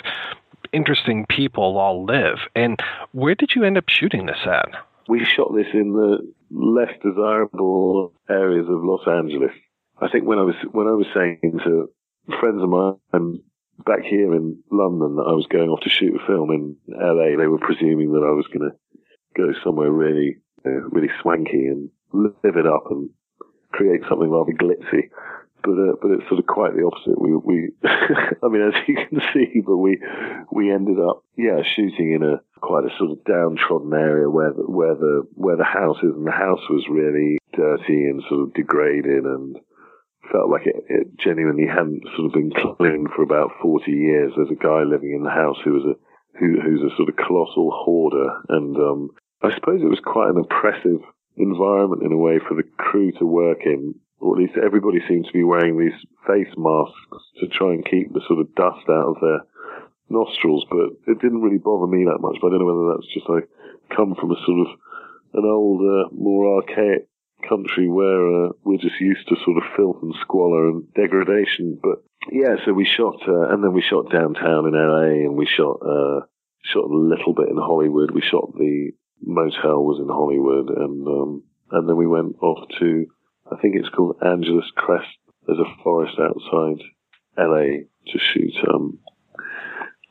[0.72, 2.38] interesting people all live.
[2.54, 2.78] And
[3.12, 4.68] where did you end up shooting this at?
[5.08, 9.52] We shot this in the less desirable areas of Los Angeles.
[10.00, 11.90] I think when I was when I was saying to
[12.40, 13.40] friends of mine
[13.84, 17.36] back here in London that I was going off to shoot a film in LA,
[17.36, 18.76] they were presuming that I was going to
[19.36, 23.10] go somewhere really, uh, really swanky and live it up and
[23.72, 25.10] create something rather glitzy.
[25.62, 27.18] But uh, but it's sort of quite the opposite.
[27.18, 29.98] We we, I mean, as you can see, but we
[30.52, 34.62] we ended up yeah shooting in a quite a sort of downtrodden area where the,
[34.62, 38.52] where the where the house is, and the house was really dirty and sort of
[38.52, 39.56] degraded, and
[40.30, 44.32] felt like it, it genuinely hadn't sort of been cleaned for about forty years.
[44.36, 45.94] There's a guy living in the house who was a
[46.38, 49.10] who, who's a sort of colossal hoarder, and um,
[49.42, 51.00] I suppose it was quite an oppressive
[51.36, 53.94] environment in a way for the crew to work in.
[54.20, 58.12] Or at least everybody seemed to be wearing these face masks to try and keep
[58.12, 59.40] the sort of dust out of their
[60.08, 62.38] nostrils, but it didn't really bother me that much.
[62.40, 64.78] But I don't know whether that's just I come from a sort of
[65.34, 67.08] an older, more archaic
[67.48, 71.78] country where uh, we're just used to sort of filth and squalor and degradation.
[71.82, 75.46] But yeah, so we shot, uh, and then we shot downtown in LA, and we
[75.46, 76.26] shot uh,
[76.62, 78.10] shot a little bit in Hollywood.
[78.10, 83.06] We shot the motel was in Hollywood, and um, and then we went off to
[83.50, 85.16] I think it's called Angeles Crest.
[85.46, 86.82] There's a forest outside
[87.36, 88.98] LA to shoot um,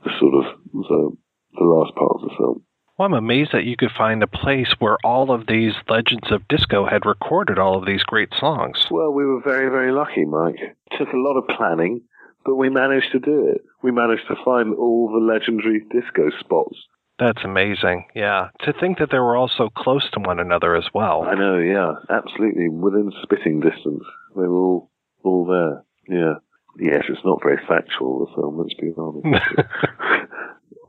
[0.04, 1.18] the sort of the,
[1.58, 2.64] the last part of the film.
[2.98, 6.48] Well, I'm amazed that you could find a place where all of these legends of
[6.48, 8.86] disco had recorded all of these great songs.
[8.92, 10.60] Well, we were very, very lucky, Mike.
[10.60, 12.02] It took a lot of planning,
[12.46, 13.62] but we managed to do it.
[13.82, 16.78] We managed to find all the legendary disco spots.
[17.18, 18.06] That's amazing.
[18.14, 18.50] Yeah.
[18.62, 21.24] To think that they were all so close to one another as well.
[21.24, 21.94] I know, yeah.
[22.10, 22.70] Absolutely.
[22.70, 24.04] Within spitting distance.
[24.36, 24.92] They were all
[25.24, 25.84] all there.
[26.08, 26.34] Yeah.
[26.80, 28.26] Yes, it's not very factual.
[28.26, 29.26] The film, let's be honest.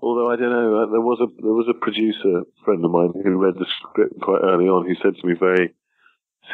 [0.05, 3.17] Although I don't know, uh, there was a there was a producer friend of mine
[3.25, 5.73] who read the script quite early on, who said to me very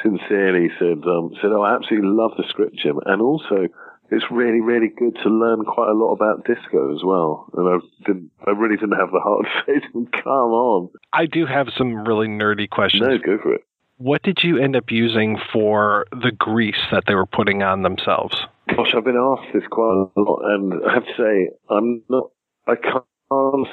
[0.04, 3.66] sincerely, said um, said, "Oh, I absolutely love the script, Jim, and also
[4.12, 7.78] it's really really good to learn quite a lot about disco as well." And I
[8.06, 11.44] didn't, I really didn't have the heart to say to him, "Come on." I do
[11.44, 13.02] have some really nerdy questions.
[13.02, 13.66] No, go for it
[13.98, 18.36] What did you end up using for the grease that they were putting on themselves?
[18.68, 22.30] Gosh, I've been asked this quite a lot, and I have to say, I'm not.
[22.68, 23.04] I can't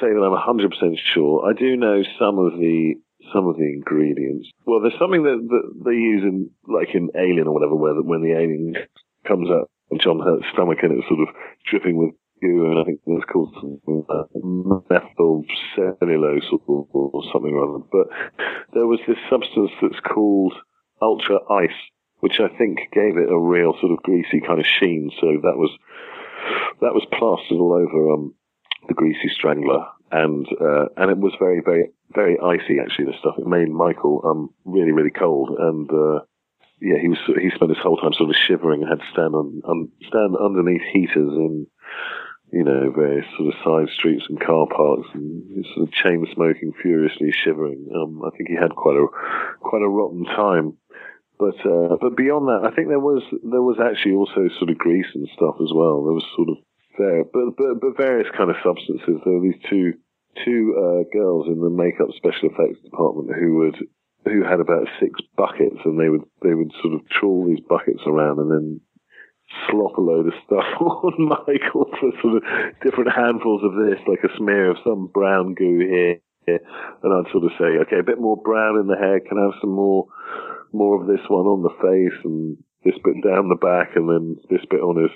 [0.00, 1.48] say that I'm 100 percent sure.
[1.48, 2.94] I do know some of the
[3.32, 4.48] some of the ingredients.
[4.64, 8.22] Well, there's something that, that they use in like in Alien or whatever, where when
[8.22, 8.76] the alien
[9.26, 11.34] comes out of John Hurt's stomach and it's sort of
[11.68, 13.52] dripping with goo, and I think it's called
[14.08, 14.24] uh,
[14.88, 15.44] methyl
[15.74, 17.84] cellulose or, or something or other.
[17.90, 18.06] But
[18.72, 20.54] there was this substance that's called
[21.02, 21.78] ultra ice,
[22.20, 25.10] which I think gave it a real sort of greasy kind of sheen.
[25.20, 25.70] So that was
[26.80, 28.34] that was plastered all over um,
[28.88, 33.06] the greasy strangler, and uh, and it was very very very icy actually.
[33.06, 36.20] The stuff it made Michael um really really cold, and uh,
[36.80, 39.34] yeah, he was he spent his whole time sort of shivering and had to stand
[39.34, 41.66] on um, stand underneath heaters in
[42.52, 46.72] you know, various sort of side streets and car parks, and sort of chain smoking,
[46.82, 47.88] furiously shivering.
[47.94, 49.06] Um, I think he had quite a
[49.60, 50.76] quite a rotten time.
[51.38, 54.78] But uh, but beyond that, I think there was there was actually also sort of
[54.78, 56.04] grease and stuff as well.
[56.04, 56.56] There was sort of
[56.98, 59.20] there, but but but various kind of substances.
[59.24, 59.94] There were these two
[60.44, 63.76] two uh, girls in the makeup special effects department who would
[64.24, 68.02] who had about six buckets, and they would they would sort of trawl these buckets
[68.06, 68.80] around and then
[69.70, 72.42] slop a load of stuff on Michael for sort of
[72.82, 77.44] different handfuls of this, like a smear of some brown goo here, and I'd sort
[77.44, 79.20] of say, okay, a bit more brown in the hair.
[79.20, 80.06] Can I have some more,
[80.72, 84.36] more of this one on the face, and this bit down the back, and then
[84.50, 85.12] this bit on his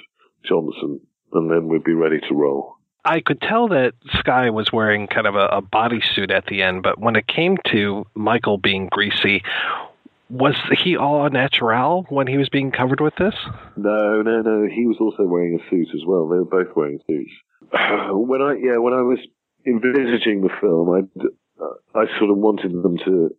[0.48, 1.00] Johnson,
[1.32, 2.76] and then we'd be ready to roll.
[3.04, 6.82] I could tell that Sky was wearing kind of a, a bodysuit at the end,
[6.82, 9.42] but when it came to Michael being greasy,
[10.30, 13.34] was he all natural when he was being covered with this?
[13.76, 14.66] No, no, no.
[14.66, 16.28] He was also wearing a suit as well.
[16.28, 17.30] They were both wearing suits.
[17.72, 19.18] when I yeah, when I was
[19.66, 23.30] envisaging the film, I I sort of wanted them to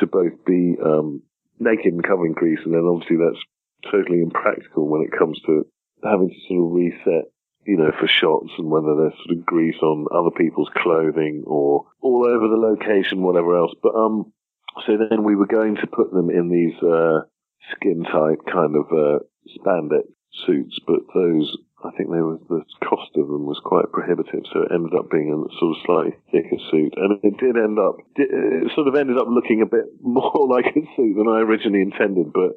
[0.00, 1.22] to both be um,
[1.58, 3.42] naked and covering grease, and then obviously that's
[3.90, 5.66] totally impractical when it comes to
[6.04, 7.31] having to sort of reset
[7.66, 11.86] you know, for shots and whether there's sort of grease on other people's clothing or
[12.00, 13.72] all over the location, whatever else.
[13.82, 14.32] But um,
[14.86, 17.20] so then we were going to put them in these uh,
[17.72, 19.18] skin tight kind of uh,
[19.58, 20.08] spandex
[20.46, 24.62] suits, but those I think they were the cost of them was quite prohibitive, so
[24.62, 27.96] it ended up being a sort of slightly thicker suit, and it did end up
[28.16, 31.82] it sort of ended up looking a bit more like a suit than I originally
[31.82, 32.32] intended.
[32.32, 32.54] But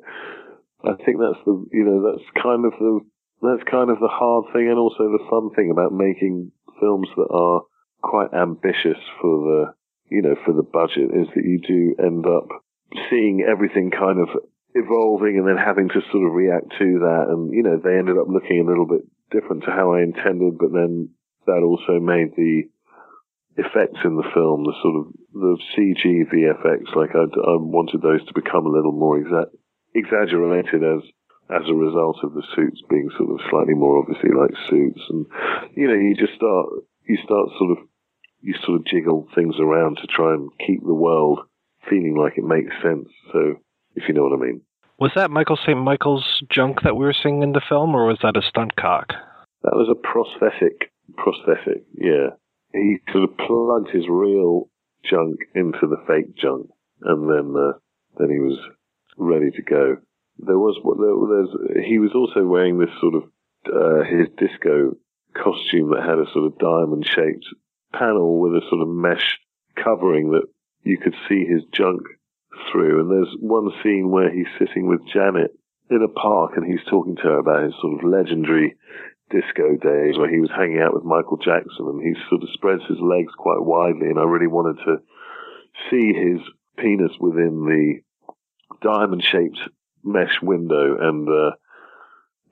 [0.85, 2.99] I think that's the you know that's kind of the
[3.45, 7.29] that's kind of the hard thing, and also the fun thing about making films that
[7.31, 7.61] are
[8.01, 9.73] quite ambitious for the
[10.09, 12.47] you know, for the budget is that you do end up
[13.09, 14.29] seeing everything kind of
[14.73, 17.25] evolving and then having to sort of react to that.
[17.29, 20.57] And, you know, they ended up looking a little bit different to how I intended,
[20.59, 21.09] but then
[21.47, 22.69] that also made the
[23.57, 28.25] effects in the film, the sort of the CG VFX, like I, I wanted those
[28.27, 29.55] to become a little more exa-
[29.95, 31.01] exaggerated as
[31.49, 35.25] as a result of the suits being sort of slightly more obviously like suits, and
[35.75, 36.67] you know you just start
[37.07, 37.77] you start sort of
[38.41, 41.39] you sort of jiggle things around to try and keep the world
[41.89, 43.09] feeling like it makes sense.
[43.31, 43.55] So,
[43.95, 44.61] if you know what I mean.
[44.99, 45.77] Was that Michael St.
[45.77, 49.09] Michael's junk that we were seeing in the film, or was that a stunt cock?
[49.63, 50.91] That was a prosthetic.
[51.17, 52.29] Prosthetic, yeah.
[52.73, 54.69] He sort of plugged his real
[55.03, 56.69] junk into the fake junk,
[57.01, 57.73] and then uh,
[58.17, 58.57] then he was
[59.17, 59.97] ready to go.
[60.37, 63.23] There was there, there's he was also wearing this sort of
[63.67, 64.95] uh, his disco
[65.33, 67.45] costume that had a sort of diamond shaped
[67.93, 69.39] panel with a sort of mesh
[69.75, 70.47] covering that
[70.83, 72.01] you could see his junk
[72.71, 73.01] through.
[73.01, 75.51] And there's one scene where he's sitting with Janet
[75.89, 78.75] in a park and he's talking to her about his sort of legendary
[79.29, 82.83] disco days where he was hanging out with Michael Jackson and he sort of spreads
[82.87, 84.97] his legs quite widely and I really wanted to
[85.89, 86.39] see his
[86.77, 88.01] penis within the
[88.81, 89.59] diamond shaped
[90.05, 91.51] mesh window and uh,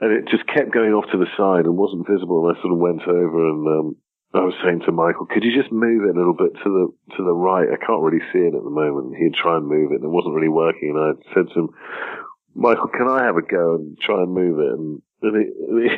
[0.01, 2.73] and it just kept going off to the side and wasn't visible and I sort
[2.73, 3.95] of went over and um,
[4.33, 6.85] I was saying to Michael, could you just move it a little bit to the
[7.17, 7.69] to the right?
[7.69, 9.13] I can't really see it at the moment.
[9.13, 10.97] He'd try and move it, and it wasn't really working.
[10.97, 11.69] And I said to him,
[12.55, 14.73] Michael, can I have a go and try and move it?
[14.73, 15.33] And, and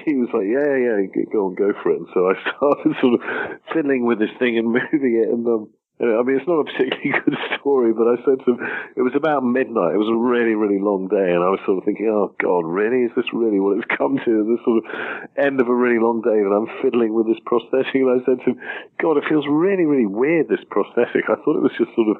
[0.03, 0.99] he, was like, yeah, yeah,
[1.32, 2.03] go on, go for it.
[2.03, 3.22] And so I started sort of
[3.72, 7.16] fiddling with this thing and moving it, and um, I mean, it's not a particularly
[7.24, 8.60] good story, but I said to him,
[9.00, 9.96] it was about midnight.
[9.96, 12.68] It was a really, really long day, and I was sort of thinking, oh, God,
[12.68, 13.08] really?
[13.08, 14.34] Is this really what it's come to?
[14.43, 14.86] This sort of
[15.39, 17.96] end of a really long day, and I'm fiddling with this prosthetic.
[17.96, 18.60] And I said to him,
[19.00, 21.32] God, it feels really, really weird, this prosthetic.
[21.32, 22.20] I thought it was just sort of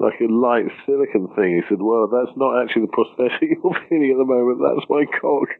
[0.00, 1.60] like a light silicon thing.
[1.60, 4.64] He said, well, that's not actually the prosthetic you're feeling at the moment.
[4.64, 5.52] That's my cock.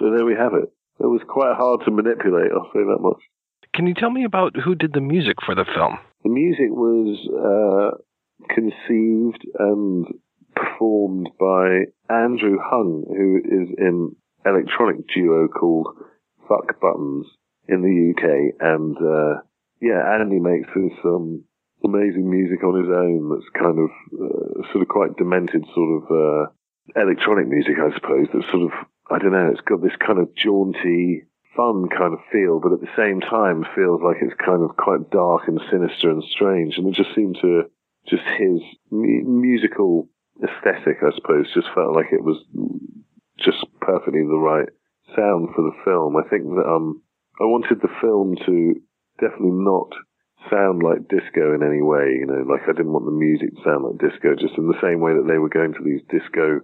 [0.00, 0.72] So there we have it.
[0.96, 3.20] It was quite hard to manipulate, I'll say that much.
[3.74, 6.00] Can you tell me about who did the music for the film?
[6.26, 8.02] The music was uh,
[8.52, 10.06] conceived and
[10.56, 15.86] performed by Andrew Hung, who is in electronic duo called
[16.48, 17.26] Fuck Buttons
[17.68, 19.42] in the UK, and uh,
[19.80, 21.44] yeah, Andy makes this um,
[21.84, 23.30] amazing music on his own.
[23.30, 28.26] That's kind of uh, sort of quite demented, sort of uh, electronic music, I suppose.
[28.34, 28.72] That's sort of
[29.12, 29.50] I don't know.
[29.52, 31.22] It's got this kind of jaunty,
[31.56, 35.10] fun kind of feel, but at the same time feels like it's kind of quite
[35.10, 36.76] dark and sinister and strange.
[36.76, 37.64] And it just seemed to
[38.08, 40.08] just his mu- musical
[40.42, 42.38] aesthetic, I suppose, just felt like it was
[43.38, 44.68] just perfectly the right
[45.14, 46.16] sound for the film.
[46.16, 47.02] I think that um,
[47.40, 48.74] I wanted the film to
[49.20, 49.90] definitely not
[50.50, 52.20] sound like disco in any way.
[52.20, 54.80] You know, like I didn't want the music to sound like disco, just in the
[54.82, 56.60] same way that they were going to these disco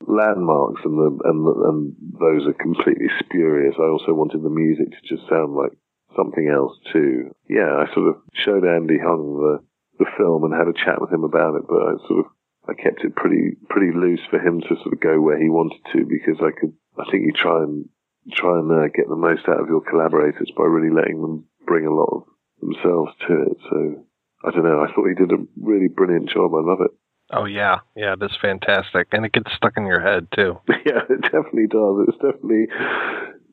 [0.00, 1.78] landmarks, and the and and
[2.20, 3.74] those are completely spurious.
[3.78, 5.72] I also wanted the music to just sound like
[6.16, 7.30] something else too.
[7.48, 9.64] Yeah, I sort of showed Andy Hung the
[9.98, 12.26] the film and had a chat with him about it, but I sort of
[12.68, 15.80] I kept it pretty pretty loose for him to sort of go where he wanted
[15.92, 17.88] to because I could I think you try and
[18.32, 21.86] try and uh, get the most out of your collaborators by really letting them bring
[21.86, 22.22] a lot of
[22.60, 23.56] themselves to it.
[23.70, 24.04] So
[24.44, 24.82] I don't know.
[24.82, 26.52] I thought he did a really brilliant job.
[26.54, 26.90] I love it.
[27.32, 30.60] Oh yeah, yeah, that's fantastic, and it gets stuck in your head too.
[30.68, 32.06] yeah, it definitely does.
[32.08, 32.66] It's definitely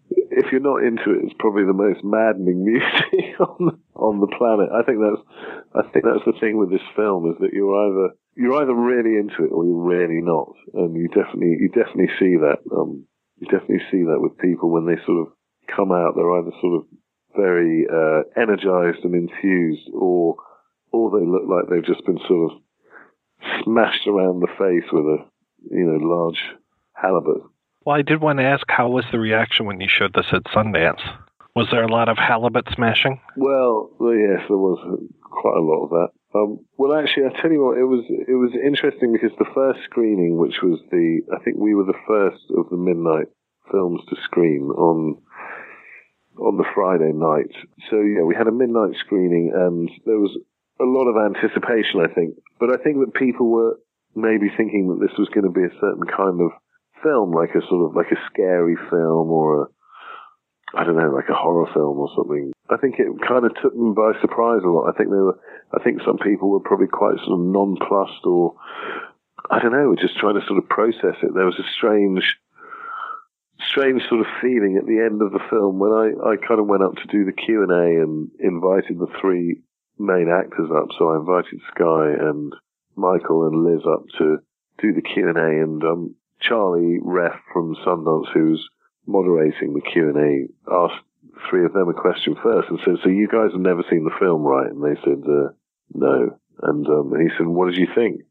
[0.09, 4.69] if you're not into it, it's probably the most maddening music on on the planet.
[4.73, 5.21] I think that's
[5.73, 9.17] I think that's the thing with this film is that you're either you're either really
[9.17, 12.61] into it or you're really not, and you definitely you definitely see that.
[12.73, 13.05] Um,
[13.37, 15.33] you definitely see that with people when they sort of
[15.75, 16.13] come out.
[16.15, 16.83] They're either sort of
[17.35, 20.37] very uh, energized and enthused, or
[20.91, 22.62] or they look like they've just been sort of
[23.63, 25.17] smashed around the face with a
[25.71, 26.39] you know large
[26.93, 27.43] halibut.
[27.85, 30.45] Well, I did want to ask, how was the reaction when you showed this at
[30.45, 31.01] Sundance?
[31.55, 33.19] Was there a lot of halibut smashing?
[33.35, 34.79] Well, yes, there was
[35.21, 36.09] quite a lot of that.
[36.33, 39.79] Um, well, actually, I tell you what, it was it was interesting because the first
[39.85, 43.27] screening, which was the, I think we were the first of the midnight
[43.71, 45.21] films to screen on
[46.39, 47.53] on the Friday night.
[47.91, 50.35] So yeah, we had a midnight screening, and there was
[50.83, 52.35] a lot of anticipation, I think.
[52.59, 53.79] But I think that people were
[54.15, 56.51] maybe thinking that this was going to be a certain kind of
[57.01, 59.65] film, like a sort of like a scary film or a
[60.75, 62.51] I don't know, like a horror film or something.
[62.69, 64.89] I think it kind of took them by surprise a lot.
[64.89, 65.37] I think they were,
[65.71, 68.55] I think some people were probably quite sort of nonplussed or,
[69.51, 71.29] I don't know, just trying to sort of process it.
[71.35, 72.25] There was a strange,
[73.69, 76.65] strange sort of feeling at the end of the film when I, I kind of
[76.65, 79.61] went up to do the Q&A and invited the three
[79.97, 80.89] main actors up.
[80.97, 82.53] So I invited Sky and
[82.95, 84.37] Michael and Liz up to
[84.79, 88.67] do the Q&A and, um, Charlie Reff from Sundance, who's
[89.07, 91.03] moderating the Q&A, asked
[91.49, 94.19] three of them a question first and said, so you guys have never seen the
[94.19, 94.69] film, right?
[94.69, 95.49] And they said, uh,
[95.93, 96.37] no.
[96.61, 98.21] And, um, and he said, what did you think?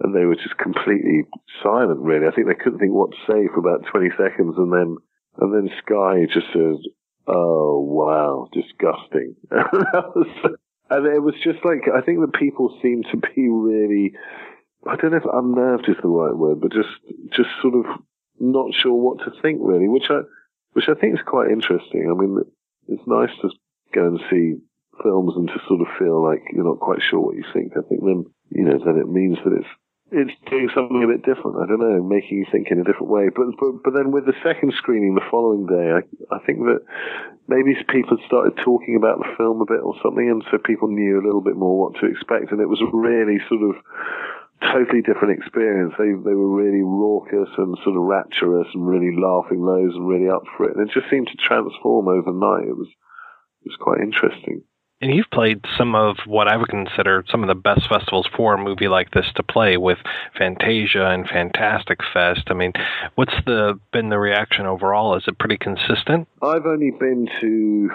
[0.00, 1.24] And they were just completely
[1.62, 2.26] silent, really.
[2.26, 4.54] I think they couldn't think what to say for about 20 seconds.
[4.56, 4.96] And then,
[5.38, 6.80] and then Sky just said,
[7.26, 9.36] oh, wow, disgusting.
[10.90, 14.14] and it was just like, I think that people seemed to be really,
[14.86, 16.90] I don't know if unnerved is the right word, but just,
[17.30, 17.86] just sort of
[18.38, 20.20] not sure what to think really, which I,
[20.72, 22.10] which I think is quite interesting.
[22.10, 22.42] I mean,
[22.88, 23.50] it's nice to
[23.94, 24.56] go and see
[25.02, 27.72] films and to sort of feel like you're not quite sure what you think.
[27.76, 29.68] I think then, you know, then it means that it's,
[30.12, 31.62] it's doing something a bit different.
[31.62, 33.30] I don't know, making you think in a different way.
[33.30, 36.02] But, but, but then with the second screening the following day, I,
[36.34, 36.82] I think that
[37.46, 40.28] maybe people started talking about the film a bit or something.
[40.28, 42.52] And so people knew a little bit more what to expect.
[42.52, 43.78] And it was a really sort of,
[44.60, 45.94] totally different experience.
[45.96, 50.28] They they were really raucous and sort of rapturous and really laughing lows and really
[50.28, 50.76] up for it.
[50.76, 52.68] And it just seemed to transform overnight.
[52.68, 54.62] It was it was quite interesting.
[55.00, 58.54] And you've played some of what I would consider some of the best festivals for
[58.54, 59.98] a movie like this to play with
[60.36, 62.48] Fantasia and Fantastic Fest.
[62.48, 62.72] I mean,
[63.14, 65.16] what's the been the reaction overall?
[65.16, 66.28] Is it pretty consistent?
[66.42, 67.90] I've only been to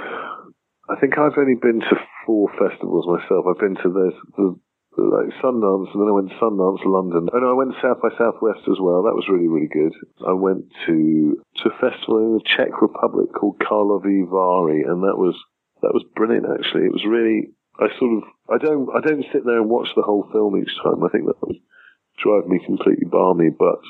[0.90, 1.96] I think I've only been to
[2.26, 3.46] four festivals myself.
[3.50, 4.56] I've been to the, the
[4.98, 7.28] like Sundance, and then I went to Sundance London.
[7.34, 9.04] Oh no, I went South by Southwest as well.
[9.04, 9.94] That was really, really good.
[10.26, 15.18] I went to to a festival in the Czech Republic called Karlovy Vary, and that
[15.18, 15.36] was
[15.86, 16.50] that was brilliant.
[16.50, 17.54] Actually, it was really.
[17.78, 20.72] I sort of I don't I don't sit there and watch the whole film each
[20.82, 21.04] time.
[21.04, 21.60] I think that would
[22.18, 23.84] drive me completely balmy, but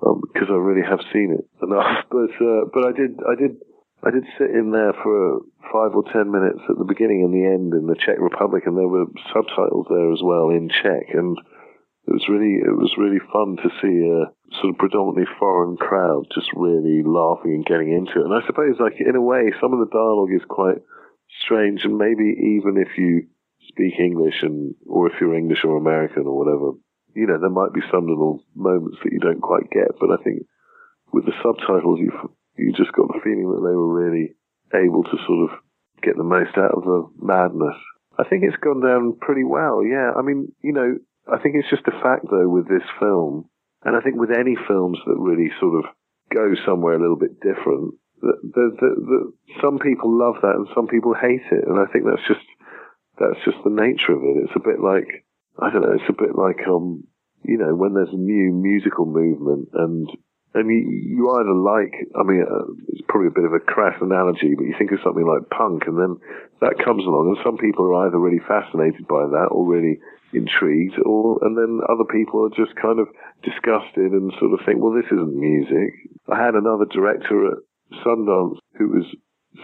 [0.00, 2.06] because um, I really have seen it enough.
[2.10, 3.60] But uh, but I did I did
[4.02, 7.46] I did sit in there for five or ten minutes at the beginning and the
[7.46, 11.36] end in the Czech Republic, and there were subtitles there as well in Czech, and
[12.08, 16.26] it was really it was really fun to see a sort of predominantly foreign crowd
[16.34, 18.26] just really laughing and getting into it.
[18.26, 20.82] And I suppose, like in a way, some of the dialogue is quite
[21.40, 23.26] strange, and maybe even if you
[23.68, 26.72] speak English and or if you're English or American or whatever,
[27.14, 30.22] you know, there might be some little moments that you don't quite get, but I
[30.22, 30.46] think
[31.12, 32.12] with the subtitles, you
[32.56, 34.34] you just got the feeling that they were really
[34.74, 35.58] able to sort of
[36.02, 37.76] get the most out of the madness.
[38.18, 39.84] I think it's gone down pretty well.
[39.84, 40.98] Yeah, I mean, you know,
[41.30, 43.48] I think it's just a fact though with this film,
[43.84, 45.90] and I think with any films that really sort of
[46.32, 50.86] go somewhere a little bit different, that, that, that some people love that and some
[50.86, 52.46] people hate it, and I think that's just
[53.18, 54.44] that's just the nature of it.
[54.44, 55.24] It's a bit like
[55.58, 55.96] I don't know.
[55.96, 57.04] It's a bit like um,
[57.44, 60.08] you know, when there's a new musical movement and
[60.52, 63.94] and you, you either like, I mean, uh, it's probably a bit of a crass
[64.02, 66.18] analogy, but you think of something like punk, and then
[66.60, 70.02] that comes along, and some people are either really fascinated by that or really
[70.34, 73.06] intrigued, or and then other people are just kind of
[73.46, 75.94] disgusted and sort of think, well, this isn't music.
[76.26, 77.62] I had another director at
[78.04, 79.06] Sundance who was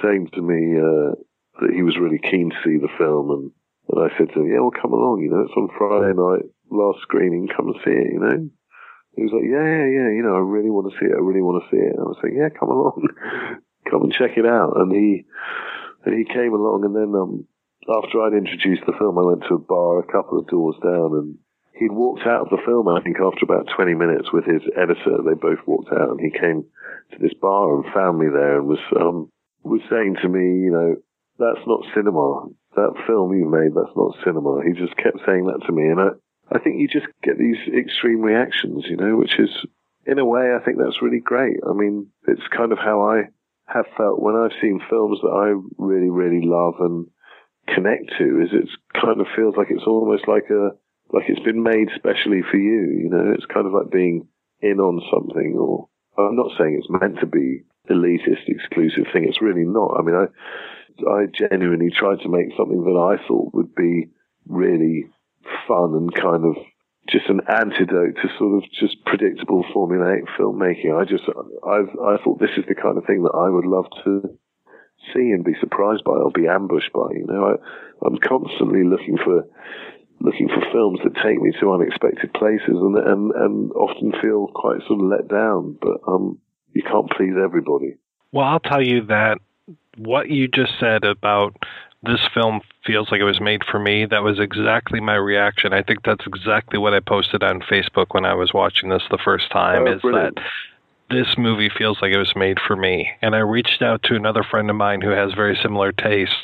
[0.03, 1.15] saying to me uh,
[1.61, 3.51] that he was really keen to see the film, and,
[3.89, 6.51] and I said to him, yeah, well, come along, you know, it's on Friday night,
[6.71, 8.49] last screening, come and see it, you know.
[9.17, 11.17] He was like, yeah, yeah, yeah, you know, I really want to see it.
[11.17, 11.97] I really want to see it.
[11.97, 13.09] And I was like, yeah, come along,
[13.91, 14.77] come and check it out.
[14.77, 15.25] And he,
[16.05, 17.49] and he came along and then, um,
[17.89, 21.15] after I'd introduced the film, I went to a bar a couple of doors down
[21.17, 21.39] and
[21.79, 25.23] he'd walked out of the film, I think after about 20 minutes with his editor.
[25.23, 26.65] They both walked out and he came
[27.13, 29.31] to this bar and found me there and was, um,
[29.63, 30.97] was saying to me, you know,
[31.39, 32.47] that's not cinema.
[32.77, 34.61] That film you made, that's not cinema.
[34.65, 35.89] He just kept saying that to me.
[35.89, 36.09] And I,
[36.53, 39.51] I think you just get these extreme reactions, you know, which is,
[40.07, 41.57] in a way, I think that's really great.
[41.69, 43.29] I mean, it's kind of how I
[43.67, 47.07] have felt when I've seen films that I really, really love and
[47.67, 48.43] connect to.
[48.43, 48.69] Is it
[49.01, 50.71] kind of feels like it's almost like a
[51.13, 53.03] like it's been made specially for you.
[53.03, 54.29] You know, it's kind of like being
[54.61, 55.57] in on something.
[55.59, 55.89] Or
[56.19, 59.25] I'm not saying it's meant to be elitist, exclusive thing.
[59.25, 59.97] It's really not.
[59.99, 60.27] I mean, I
[61.05, 64.09] I genuinely tried to make something that I thought would be
[64.49, 65.07] really
[65.69, 66.57] fun and kind of
[67.09, 70.99] just an antidote to sort of just predictable formulaic filmmaking.
[70.99, 71.25] I just,
[71.65, 74.39] I've, I thought this is the kind of thing that I would love to
[75.15, 77.07] see and be surprised by or be ambushed by.
[77.13, 79.47] You know, I, I'm constantly looking for,
[80.21, 84.81] looking for films that take me to unexpected places and, and, and often feel quite
[84.87, 86.39] sort of let down, but, um,
[86.73, 87.97] you can't please everybody.
[88.33, 89.39] Well, I'll tell you that
[89.97, 91.57] what you just said about
[92.03, 94.07] this film feels like it was made for me.
[94.07, 95.73] That was exactly my reaction.
[95.73, 99.19] I think that's exactly what I posted on Facebook when I was watching this the
[99.25, 99.87] first time.
[99.87, 100.37] Oh, is brilliant.
[100.37, 100.43] that
[101.09, 103.11] this movie feels like it was made for me.
[103.23, 106.35] And I reached out to another friend of mine who has very similar tastes,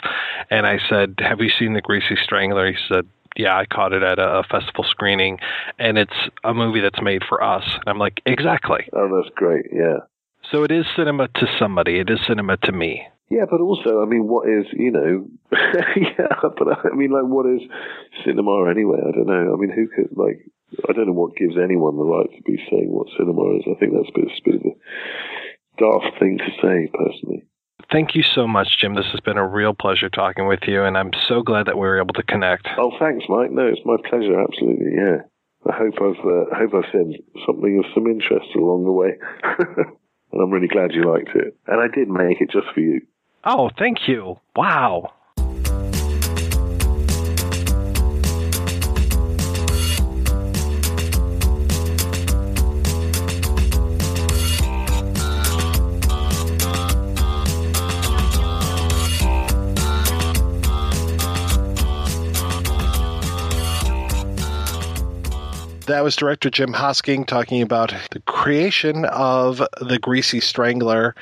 [0.51, 3.07] and I said, "Have you seen The Greasy Strangler?" He said.
[3.37, 5.39] Yeah, I caught it at a, a festival screening,
[5.79, 6.13] and it's
[6.45, 7.65] a movie that's made for us.
[7.65, 8.89] And I'm like, exactly.
[8.93, 9.67] Oh, that's great.
[9.73, 10.01] Yeah.
[10.51, 11.99] So it is cinema to somebody.
[11.99, 13.07] It is cinema to me.
[13.31, 15.25] Yeah, but also, I mean, what is, you know,
[15.97, 17.63] yeah, but I mean, like, what is
[18.27, 18.99] cinema anyway?
[19.01, 19.55] I don't know.
[19.55, 20.45] I mean, who could, like,
[20.89, 23.65] I don't know what gives anyone the right to be saying what cinema is.
[23.65, 24.75] I think that's a bit, a bit of a
[25.81, 27.49] daft thing to say, personally.
[27.93, 28.95] Thank you so much, Jim.
[28.95, 31.83] This has been a real pleasure talking with you, and I'm so glad that we
[31.83, 32.67] were able to connect.
[32.79, 33.51] Oh, thanks, Mike.
[33.51, 34.41] No, it's my pleasure.
[34.41, 35.19] Absolutely, yeah.
[35.71, 39.11] I hope I've, uh, hope I've said something of some interest along the way.
[40.33, 41.55] and I'm really glad you liked it.
[41.67, 43.03] And I did make it just for you.
[43.45, 44.41] Oh, thank you.
[44.57, 45.13] Wow.
[65.93, 71.15] That was director Jim Hosking talking about the creation of the Greasy Strangler.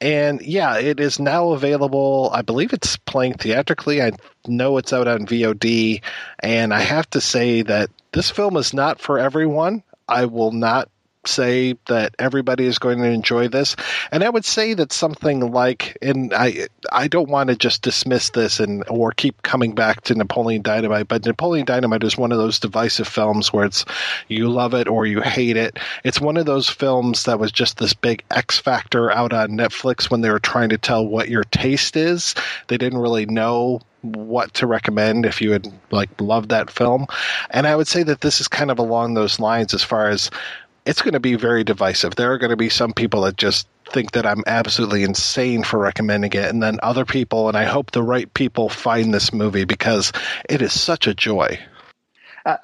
[0.00, 2.30] And yeah, it is now available.
[2.32, 4.00] I believe it's playing theatrically.
[4.00, 4.12] I
[4.46, 6.02] know it's out on VOD.
[6.40, 9.82] And I have to say that this film is not for everyone.
[10.08, 10.88] I will not
[11.28, 13.76] say that everybody is going to enjoy this.
[14.10, 18.30] And I would say that something like, and I I don't want to just dismiss
[18.30, 22.38] this and or keep coming back to Napoleon Dynamite, but Napoleon Dynamite is one of
[22.38, 23.84] those divisive films where it's
[24.28, 25.78] you love it or you hate it.
[26.04, 30.10] It's one of those films that was just this big X factor out on Netflix
[30.10, 32.34] when they were trying to tell what your taste is.
[32.68, 37.06] They didn't really know what to recommend if you had like loved that film.
[37.50, 40.30] And I would say that this is kind of along those lines as far as
[40.86, 42.16] it's going to be very divisive.
[42.16, 45.78] There are going to be some people that just think that I'm absolutely insane for
[45.78, 49.64] recommending it, and then other people, and I hope the right people find this movie
[49.64, 50.12] because
[50.48, 51.58] it is such a joy.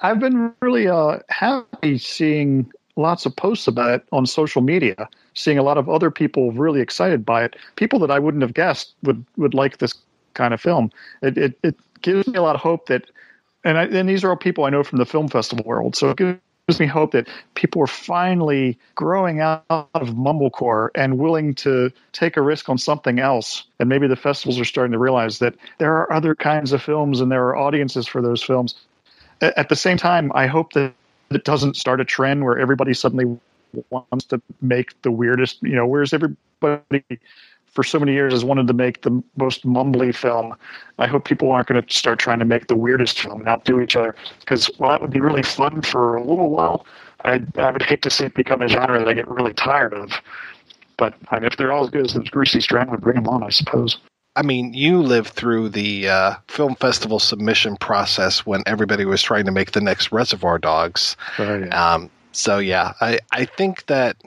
[0.01, 5.57] I've been really uh, happy seeing lots of posts about it on social media, seeing
[5.57, 7.55] a lot of other people really excited by it.
[7.77, 9.95] People that I wouldn't have guessed would, would like this
[10.35, 10.91] kind of film.
[11.23, 13.09] It, it, it gives me a lot of hope that,
[13.63, 16.11] and, I, and these are all people I know from the film festival world, so
[16.11, 16.39] it gives
[16.71, 22.37] gives me hope that people are finally growing out of mumblecore and willing to take
[22.37, 23.65] a risk on something else.
[23.79, 27.19] And maybe the festivals are starting to realize that there are other kinds of films
[27.19, 28.75] and there are audiences for those films.
[29.41, 30.93] At the same time, I hope that
[31.29, 33.37] it doesn't start a trend where everybody suddenly
[33.89, 37.03] wants to make the weirdest, you know, where's everybody
[37.71, 40.55] for so many years has wanted to make the most mumbly film.
[40.99, 43.81] I hope people aren't going to start trying to make the weirdest film and outdo
[43.81, 46.85] each other because while that would be really fun for a little while,
[47.23, 49.93] I, I would hate to see it become a genre that I get really tired
[49.93, 50.11] of.
[50.97, 53.43] But I mean, if they're all as good as the Greasy would bring them on,
[53.43, 53.97] I suppose.
[54.35, 59.45] I mean, you lived through the uh, film festival submission process when everybody was trying
[59.45, 61.17] to make the next Reservoir Dogs.
[61.37, 61.93] Oh, yeah.
[61.93, 64.17] Um, so yeah, I, I think that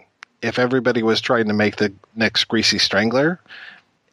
[0.45, 3.41] if everybody was trying to make the next Greasy Strangler,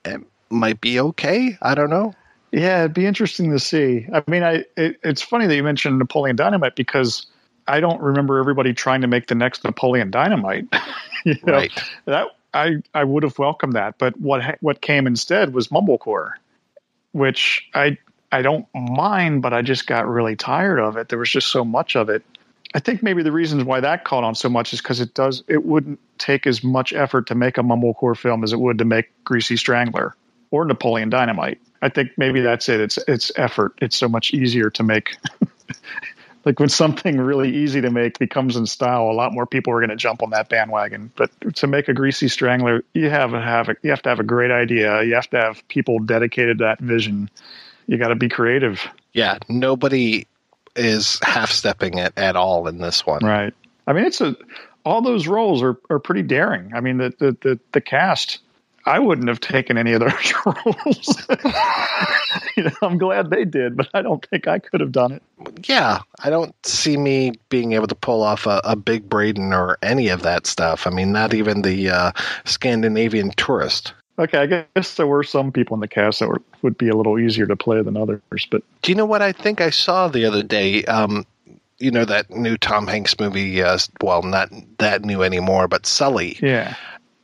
[0.05, 1.57] it might be okay.
[1.61, 2.15] I don't know.
[2.53, 4.07] Yeah, it'd be interesting to see.
[4.11, 7.27] I mean, I it, it's funny that you mentioned Napoleon Dynamite because
[7.67, 10.67] I don't remember everybody trying to make the next Napoleon Dynamite.
[11.25, 11.83] you know, Right.
[12.05, 16.33] That I I would have welcomed that, but what what came instead was Mumblecore,
[17.11, 17.97] which I
[18.31, 21.09] I don't mind, but I just got really tired of it.
[21.09, 22.23] There was just so much of it.
[22.73, 25.43] I think maybe the reasons why that caught on so much is because it does
[25.47, 28.85] it wouldn't take as much effort to make a mumblecore film as it would to
[28.85, 30.15] make Greasy Strangler
[30.51, 31.59] or Napoleon Dynamite.
[31.81, 32.79] I think maybe that's it.
[32.79, 33.73] It's it's effort.
[33.81, 35.17] It's so much easier to make.
[36.45, 39.79] like when something really easy to make becomes in style, a lot more people are
[39.79, 41.11] going to jump on that bandwagon.
[41.15, 44.19] But to make a Greasy Strangler, you have to have a, you have to have
[44.19, 45.03] a great idea.
[45.03, 47.29] You have to have people dedicated to that vision.
[47.87, 48.81] You got to be creative.
[49.13, 50.25] Yeah, nobody
[50.75, 53.23] is half stepping it at all in this one.
[53.23, 53.53] Right.
[53.87, 54.35] I mean, it's a
[54.85, 56.73] all those roles are, are pretty daring.
[56.73, 58.39] I mean, the, the the the cast.
[58.83, 61.27] I wouldn't have taken any of those roles.
[62.57, 65.23] you know, I'm glad they did, but I don't think I could have done it.
[65.69, 69.77] Yeah, I don't see me being able to pull off a, a big Brayden or
[69.83, 70.87] any of that stuff.
[70.87, 72.11] I mean, not even the uh,
[72.45, 73.93] Scandinavian tourist.
[74.21, 76.95] Okay, I guess there were some people in the cast that were, would be a
[76.95, 80.07] little easier to play than others, but Do you know what I think I saw
[80.07, 80.85] the other day?
[80.85, 81.25] Um,
[81.79, 83.63] you know that new Tom Hanks movie.
[83.63, 86.37] Uh, well, not that new anymore, but Sully.
[86.39, 86.75] yeah.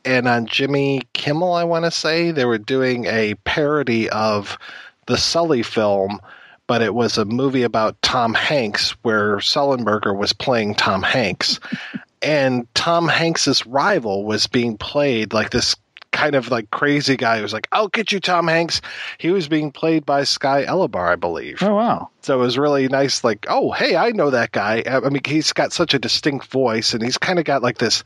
[0.04, 4.58] and on Jimmy Kimmel, I want to say they were doing a parody of
[5.06, 6.20] the Sully film,
[6.66, 11.60] but it was a movie about Tom Hanks where Sullenberger was playing Tom Hanks,
[12.24, 15.76] and Tom Hanks's rival was being played like this
[16.12, 18.82] kind of like crazy guy who was like, "I'll get you, Tom Hanks."
[19.18, 21.58] He was being played by Sky Elobar, I believe.
[21.62, 22.10] Oh wow.
[22.22, 23.24] So it was really nice.
[23.24, 24.84] Like, oh, hey, I know that guy.
[24.86, 28.03] I mean, he's got such a distinct voice, and he's kind of got like this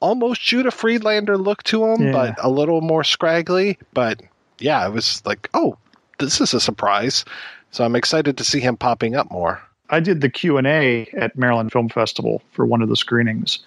[0.00, 2.12] almost Judah Friedlander look to him, Yeah.
[2.12, 3.78] but a little more scraggly.
[3.94, 4.22] But
[4.60, 5.76] yeah, it was like, oh,
[6.18, 7.24] this is a surprise.
[7.72, 9.60] So I'm excited to see him popping up more.
[9.90, 13.58] I did the Q and A at Maryland Film Festival for one of the screenings,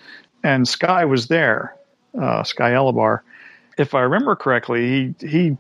[0.44, 1.76] and Sky was there.
[2.20, 3.22] Uh, Sky Elobar,
[3.78, 5.58] if I remember correctly, he he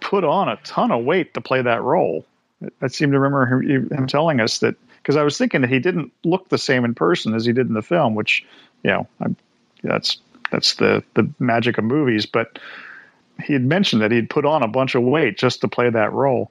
[0.00, 2.24] put on a ton of weight to play that role.
[2.80, 5.78] I seem to remember him, him telling us that because I was thinking that he
[5.78, 8.44] didn't look the same in person as he did in the film, which
[8.82, 9.36] you know I'm,
[9.82, 10.18] that's
[10.50, 12.26] that's the the magic of movies.
[12.26, 12.58] But
[13.42, 16.12] he had mentioned that he'd put on a bunch of weight just to play that
[16.12, 16.50] role.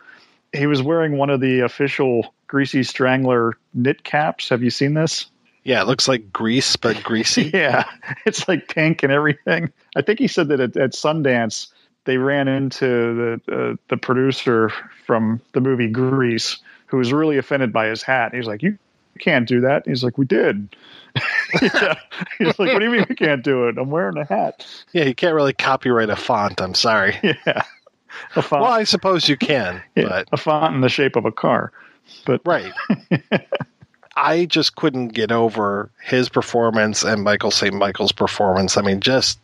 [0.53, 4.49] He was wearing one of the official Greasy Strangler knit caps.
[4.49, 5.27] Have you seen this?
[5.63, 7.51] Yeah, it looks like grease, but greasy.
[7.53, 7.85] Yeah,
[8.25, 9.71] it's like pink and everything.
[9.95, 11.67] I think he said that at, at Sundance
[12.05, 14.71] they ran into the uh, the producer
[15.05, 16.57] from the movie Grease,
[16.87, 18.31] who was really offended by his hat.
[18.31, 18.77] He was like, "You
[19.19, 20.75] can't do that." He's like, "We did."
[21.61, 21.95] yeah.
[22.39, 23.77] He's like, "What do you mean we can't do it?
[23.77, 26.61] I'm wearing a hat." yeah, you can't really copyright a font.
[26.61, 27.17] I'm sorry.
[27.21, 27.63] Yeah,
[28.35, 28.63] a font.
[28.63, 31.71] Well, I suppose you can, yeah, but a font in the shape of a car.
[32.25, 32.73] But right.
[34.21, 37.73] I just couldn't get over his performance and Michael St.
[37.73, 38.77] Michael's performance.
[38.77, 39.39] I mean, just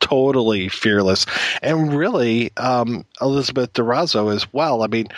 [0.00, 1.26] totally fearless.
[1.60, 4.84] And really, um, Elizabeth De Razzo as well.
[4.84, 5.08] I mean,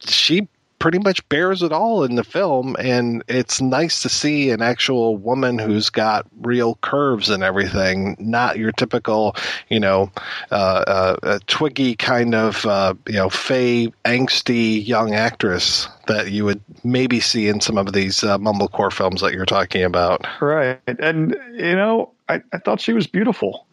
[0.00, 0.48] she
[0.84, 2.76] pretty much bears it all in the film.
[2.78, 8.58] And it's nice to see an actual woman who's got real curves and everything, not
[8.58, 9.34] your typical,
[9.70, 10.12] you know,
[10.50, 16.44] uh, uh, uh, twiggy kind of, uh, you know, fey, angsty young actress that you
[16.44, 20.26] would maybe see in some of these uh, mumblecore films that you're talking about.
[20.42, 23.66] right, and you know, I, I thought she was beautiful.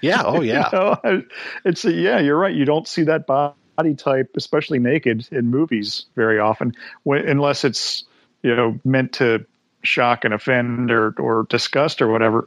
[0.00, 0.22] Yeah.
[0.24, 0.70] Oh, yeah.
[0.72, 1.22] You know,
[1.66, 2.54] it's a, yeah, you're right.
[2.54, 3.56] You don't see that body
[3.94, 6.74] type, especially naked, in movies very often,
[7.04, 8.04] when, unless it's
[8.42, 9.44] you know meant to
[9.82, 12.46] shock and offend or or disgust or whatever.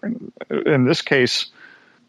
[0.49, 1.47] In, this case,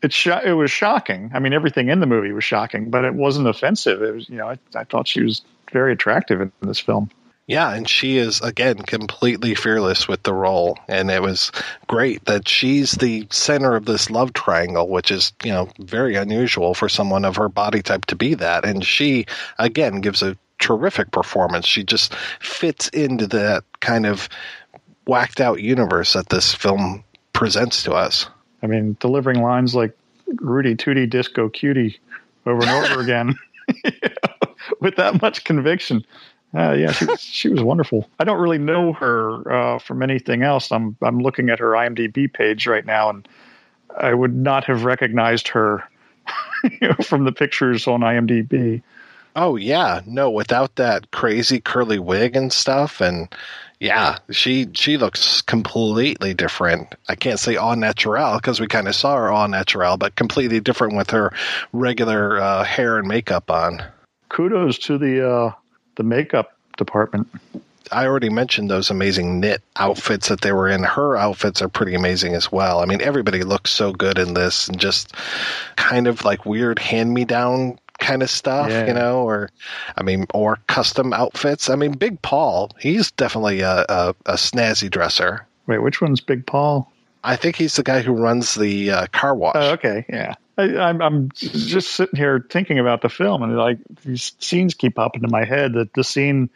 [0.02, 1.30] it sho- it was shocking.
[1.34, 4.02] I mean, everything in the movie was shocking, but it wasn't offensive.
[4.02, 5.42] It was you know, I, I thought she was
[5.72, 7.10] very attractive in this film.
[7.50, 11.50] Yeah, and she is again completely fearless with the role, and it was
[11.88, 16.74] great that she's the center of this love triangle, which is you know very unusual
[16.74, 18.64] for someone of her body type to be that.
[18.64, 19.26] And she
[19.58, 21.66] again gives a terrific performance.
[21.66, 24.28] She just fits into that kind of
[25.08, 28.28] whacked out universe that this film presents to us.
[28.62, 29.90] I mean, delivering lines like
[30.40, 31.98] "Rudy Tooty Disco Cutie"
[32.46, 33.34] over and over again
[34.80, 36.04] with that much conviction.
[36.52, 38.08] Uh, yeah, she was, she was wonderful.
[38.18, 40.72] I don't really know her uh, from anything else.
[40.72, 43.28] I'm I'm looking at her IMDb page right now, and
[43.96, 45.84] I would not have recognized her
[46.80, 48.82] you know, from the pictures on IMDb.
[49.36, 53.32] Oh yeah, no, without that crazy curly wig and stuff, and
[53.78, 56.94] yeah, she she looks completely different.
[57.08, 60.60] I can't say all natural because we kind of saw her all natural, but completely
[60.60, 61.32] different with her
[61.72, 63.82] regular uh, hair and makeup on.
[64.30, 65.52] Kudos to the uh,
[66.00, 67.28] the makeup department.
[67.92, 70.82] I already mentioned those amazing knit outfits that they were in.
[70.82, 72.80] Her outfits are pretty amazing as well.
[72.80, 75.14] I mean, everybody looks so good in this, and just
[75.76, 78.86] kind of like weird hand me down kind of stuff, Yeah.
[78.86, 79.50] you know, or
[79.98, 81.68] I mean, or custom outfits.
[81.68, 85.46] I mean, Big Paul, he's definitely a, a, a snazzy dresser.
[85.66, 86.90] Wait, which one's Big Paul?
[87.24, 89.52] I think he's the guy who runs the uh, car wash.
[89.56, 90.34] Oh, okay, yeah.
[90.60, 94.94] I, I'm I'm just sitting here thinking about the film, and like these scenes keep
[94.96, 95.72] popping into my head.
[95.74, 96.50] That the scene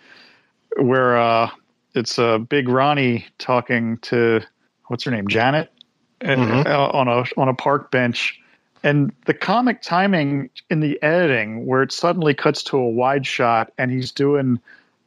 [0.76, 1.50] where uh,
[1.94, 4.40] it's uh, Big Ronnie talking to
[4.86, 5.70] what's her name, Janet,
[6.20, 6.66] and, Mhm.
[6.66, 8.40] uh, on a on a park bench,
[8.82, 13.72] and the comic timing in the editing where it suddenly cuts to a wide shot,
[13.78, 14.60] and he's doing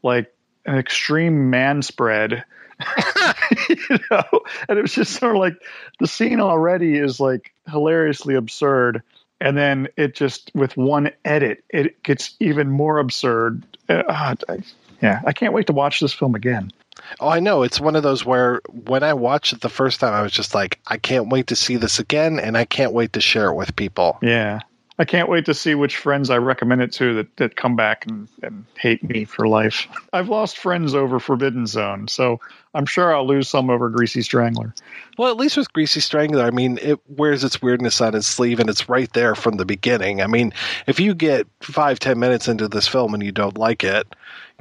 [0.03, 0.33] like
[0.65, 2.43] an extreme man spread.
[3.69, 4.23] you know,
[4.69, 5.55] and it was just sort of like
[5.99, 9.01] the scene already is like hilariously absurd,
[9.41, 13.63] and then it just with one edit, it gets even more absurd.
[13.89, 14.59] Uh, I-
[15.01, 16.71] yeah, I can't wait to watch this film again.
[17.19, 17.61] Oh, I know.
[17.61, 20.55] It's one of those where when I watched it the first time, I was just
[20.55, 23.55] like, I can't wait to see this again, and I can't wait to share it
[23.55, 24.17] with people.
[24.23, 24.61] Yeah.
[24.99, 28.07] I can't wait to see which friends I recommend it to that, that come back
[28.07, 29.87] and, and hate me for life.
[30.13, 32.39] I've lost friends over Forbidden Zone, so
[32.77, 34.73] I'm sure I'll lose some over Greasy Strangler.
[35.17, 38.59] Well, at least with Greasy Strangler, I mean, it wears its weirdness on its sleeve,
[38.59, 40.21] and it's right there from the beginning.
[40.21, 40.53] I mean,
[40.85, 44.07] if you get five, ten minutes into this film and you don't like it,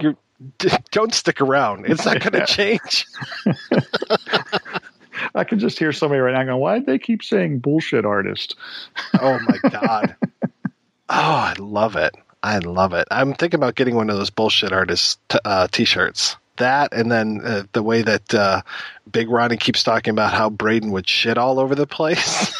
[0.00, 0.16] you're
[0.90, 1.86] don't stick around.
[1.86, 2.44] It's not going to Yeah.
[2.46, 3.06] change.
[5.34, 8.56] I can just hear somebody right now going, why did they keep saying bullshit artist?
[9.20, 10.14] Oh my god.
[10.44, 10.50] oh,
[11.08, 12.14] I love it.
[12.42, 13.08] I love it.
[13.10, 16.36] I'm thinking about getting one of those bullshit artist t- uh, t-shirts.
[16.56, 18.62] That and then uh, the way that uh,
[19.10, 22.54] Big Ronnie keeps talking about how Brayden would shit all over the place.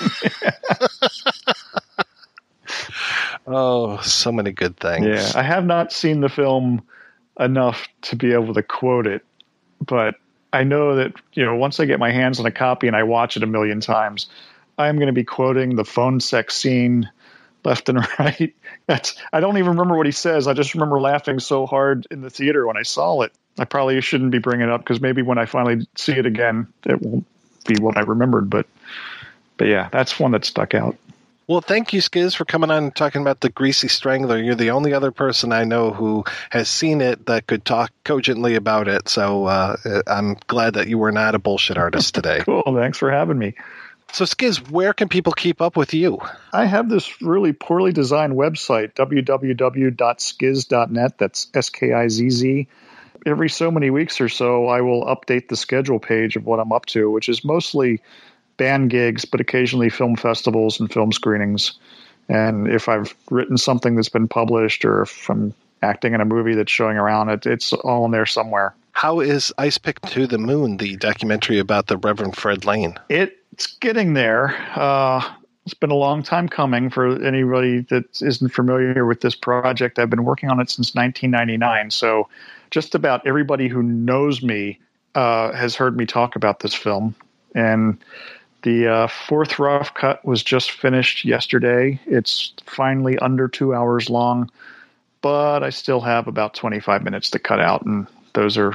[3.47, 5.07] oh, so many good things.
[5.07, 6.83] Yeah, I have not seen the film
[7.39, 9.25] enough to be able to quote it,
[9.81, 10.17] but
[10.53, 13.03] I know that you know once I get my hands on a copy and I
[13.03, 14.29] watch it a million times,
[14.79, 17.11] I'm going to be quoting the phone sex scene
[17.67, 18.55] left and right.
[18.87, 20.49] That's I don't even remember what he says.
[20.49, 23.33] I just remember laughing so hard in the theater when I saw it.
[23.59, 26.69] I probably shouldn't be bringing it up because maybe when I finally see it again,
[26.85, 27.27] it won't
[27.67, 28.51] be what I remembered.
[28.51, 28.67] But
[29.57, 30.97] but yeah, that's one that stuck out.
[31.49, 34.43] Well, thank you, Skizz, for coming on and talking about the Greasy Strangler.
[34.43, 38.57] You're the only other person I know who has seen it that could talk cogently
[38.57, 39.09] about it.
[39.09, 39.77] So uh,
[40.09, 42.39] I'm glad that you were not a bullshit artist today.
[42.47, 42.65] Cool.
[42.77, 43.55] Thanks for having me.
[44.13, 46.21] So, Skizz, where can people keep up with you?
[46.53, 51.19] I have this really poorly designed website, www.skizz.net.
[51.19, 52.69] That's S K I Z Z.
[53.27, 56.73] Every so many weeks or so, I will update the schedule page of what I'm
[56.73, 58.01] up to, which is mostly
[58.57, 61.73] band gigs, but occasionally film festivals and film screenings.
[62.29, 66.55] And if I've written something that's been published or if I'm acting in a movie
[66.55, 68.75] that's showing around, it, it's all in there somewhere.
[68.93, 72.97] How is Ice Pick to the Moon, the documentary about the Reverend Fred Lane?
[73.11, 74.57] It's getting there.
[74.75, 75.23] Uh,
[75.67, 79.99] it's been a long time coming for anybody that isn't familiar with this project.
[79.99, 81.91] I've been working on it since 1999.
[81.91, 82.29] So
[82.71, 84.79] just about everybody who knows me
[85.15, 87.15] uh, has heard me talk about this film.
[87.55, 87.99] And
[88.63, 92.01] the uh, fourth rough cut was just finished yesterday.
[92.07, 94.51] It's finally under two hours long,
[95.23, 97.87] but I still have about 25 minutes to cut out.
[97.87, 98.75] And those are,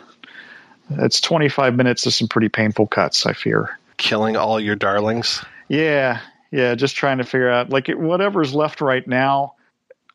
[0.91, 3.77] it's 25 minutes of some pretty painful cuts, I fear.
[3.97, 5.43] Killing all your darlings?
[5.67, 6.21] Yeah,
[6.51, 9.55] yeah, just trying to figure out like it, whatever's left right now,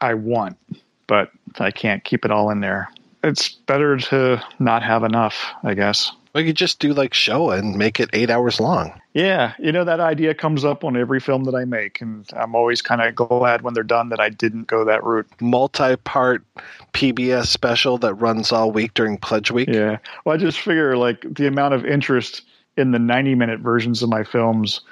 [0.00, 0.58] I want,
[1.06, 2.90] but I can't keep it all in there.
[3.26, 6.12] It's better to not have enough, I guess.
[6.32, 9.00] Well, you just do like Shoah and make it eight hours long.
[9.14, 12.54] Yeah, you know that idea comes up on every film that I make, and I'm
[12.54, 15.26] always kind of glad when they're done that I didn't go that route.
[15.40, 16.44] Multi-part
[16.92, 19.68] PBS special that runs all week during Pledge Week.
[19.68, 22.42] Yeah, well, I just figure like the amount of interest
[22.76, 24.82] in the 90 minute versions of my films.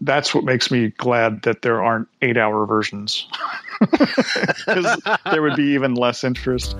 [0.00, 3.26] That's what makes me glad that there aren't eight hour versions.
[3.80, 5.00] Because
[5.30, 6.74] there would be even less interest.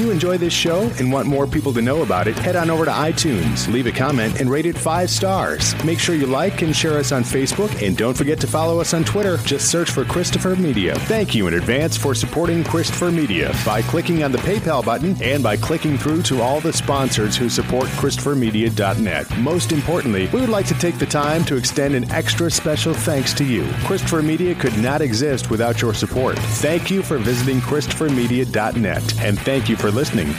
[0.00, 2.84] You enjoy this show and want more people to know about it, head on over
[2.84, 5.74] to iTunes, leave a comment, and rate it five stars.
[5.84, 8.94] Make sure you like and share us on Facebook, and don't forget to follow us
[8.94, 9.36] on Twitter.
[9.38, 10.94] Just search for Christopher Media.
[11.00, 15.42] Thank you in advance for supporting Christopher Media by clicking on the PayPal button and
[15.42, 19.29] by clicking through to all the sponsors who support ChristopherMedia.net.
[19.40, 23.32] Most importantly, we would like to take the time to extend an extra special thanks
[23.34, 23.66] to you.
[23.84, 26.38] Christopher Media could not exist without your support.
[26.38, 30.34] Thank you for visiting ChristopherMedia.net, and thank you for listening.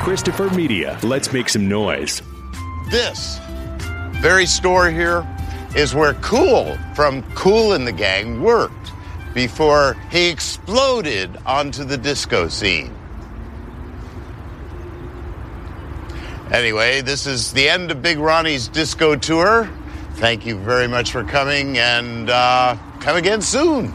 [0.00, 2.22] Christopher Media, let's make some noise.
[2.90, 3.38] This
[4.22, 5.26] very store here
[5.76, 8.92] is where Kool from Kool in the Gang worked
[9.34, 12.97] before he exploded onto the disco scene.
[16.58, 19.70] Anyway, this is the end of Big Ronnie's disco tour.
[20.14, 23.94] Thank you very much for coming and uh, come again soon.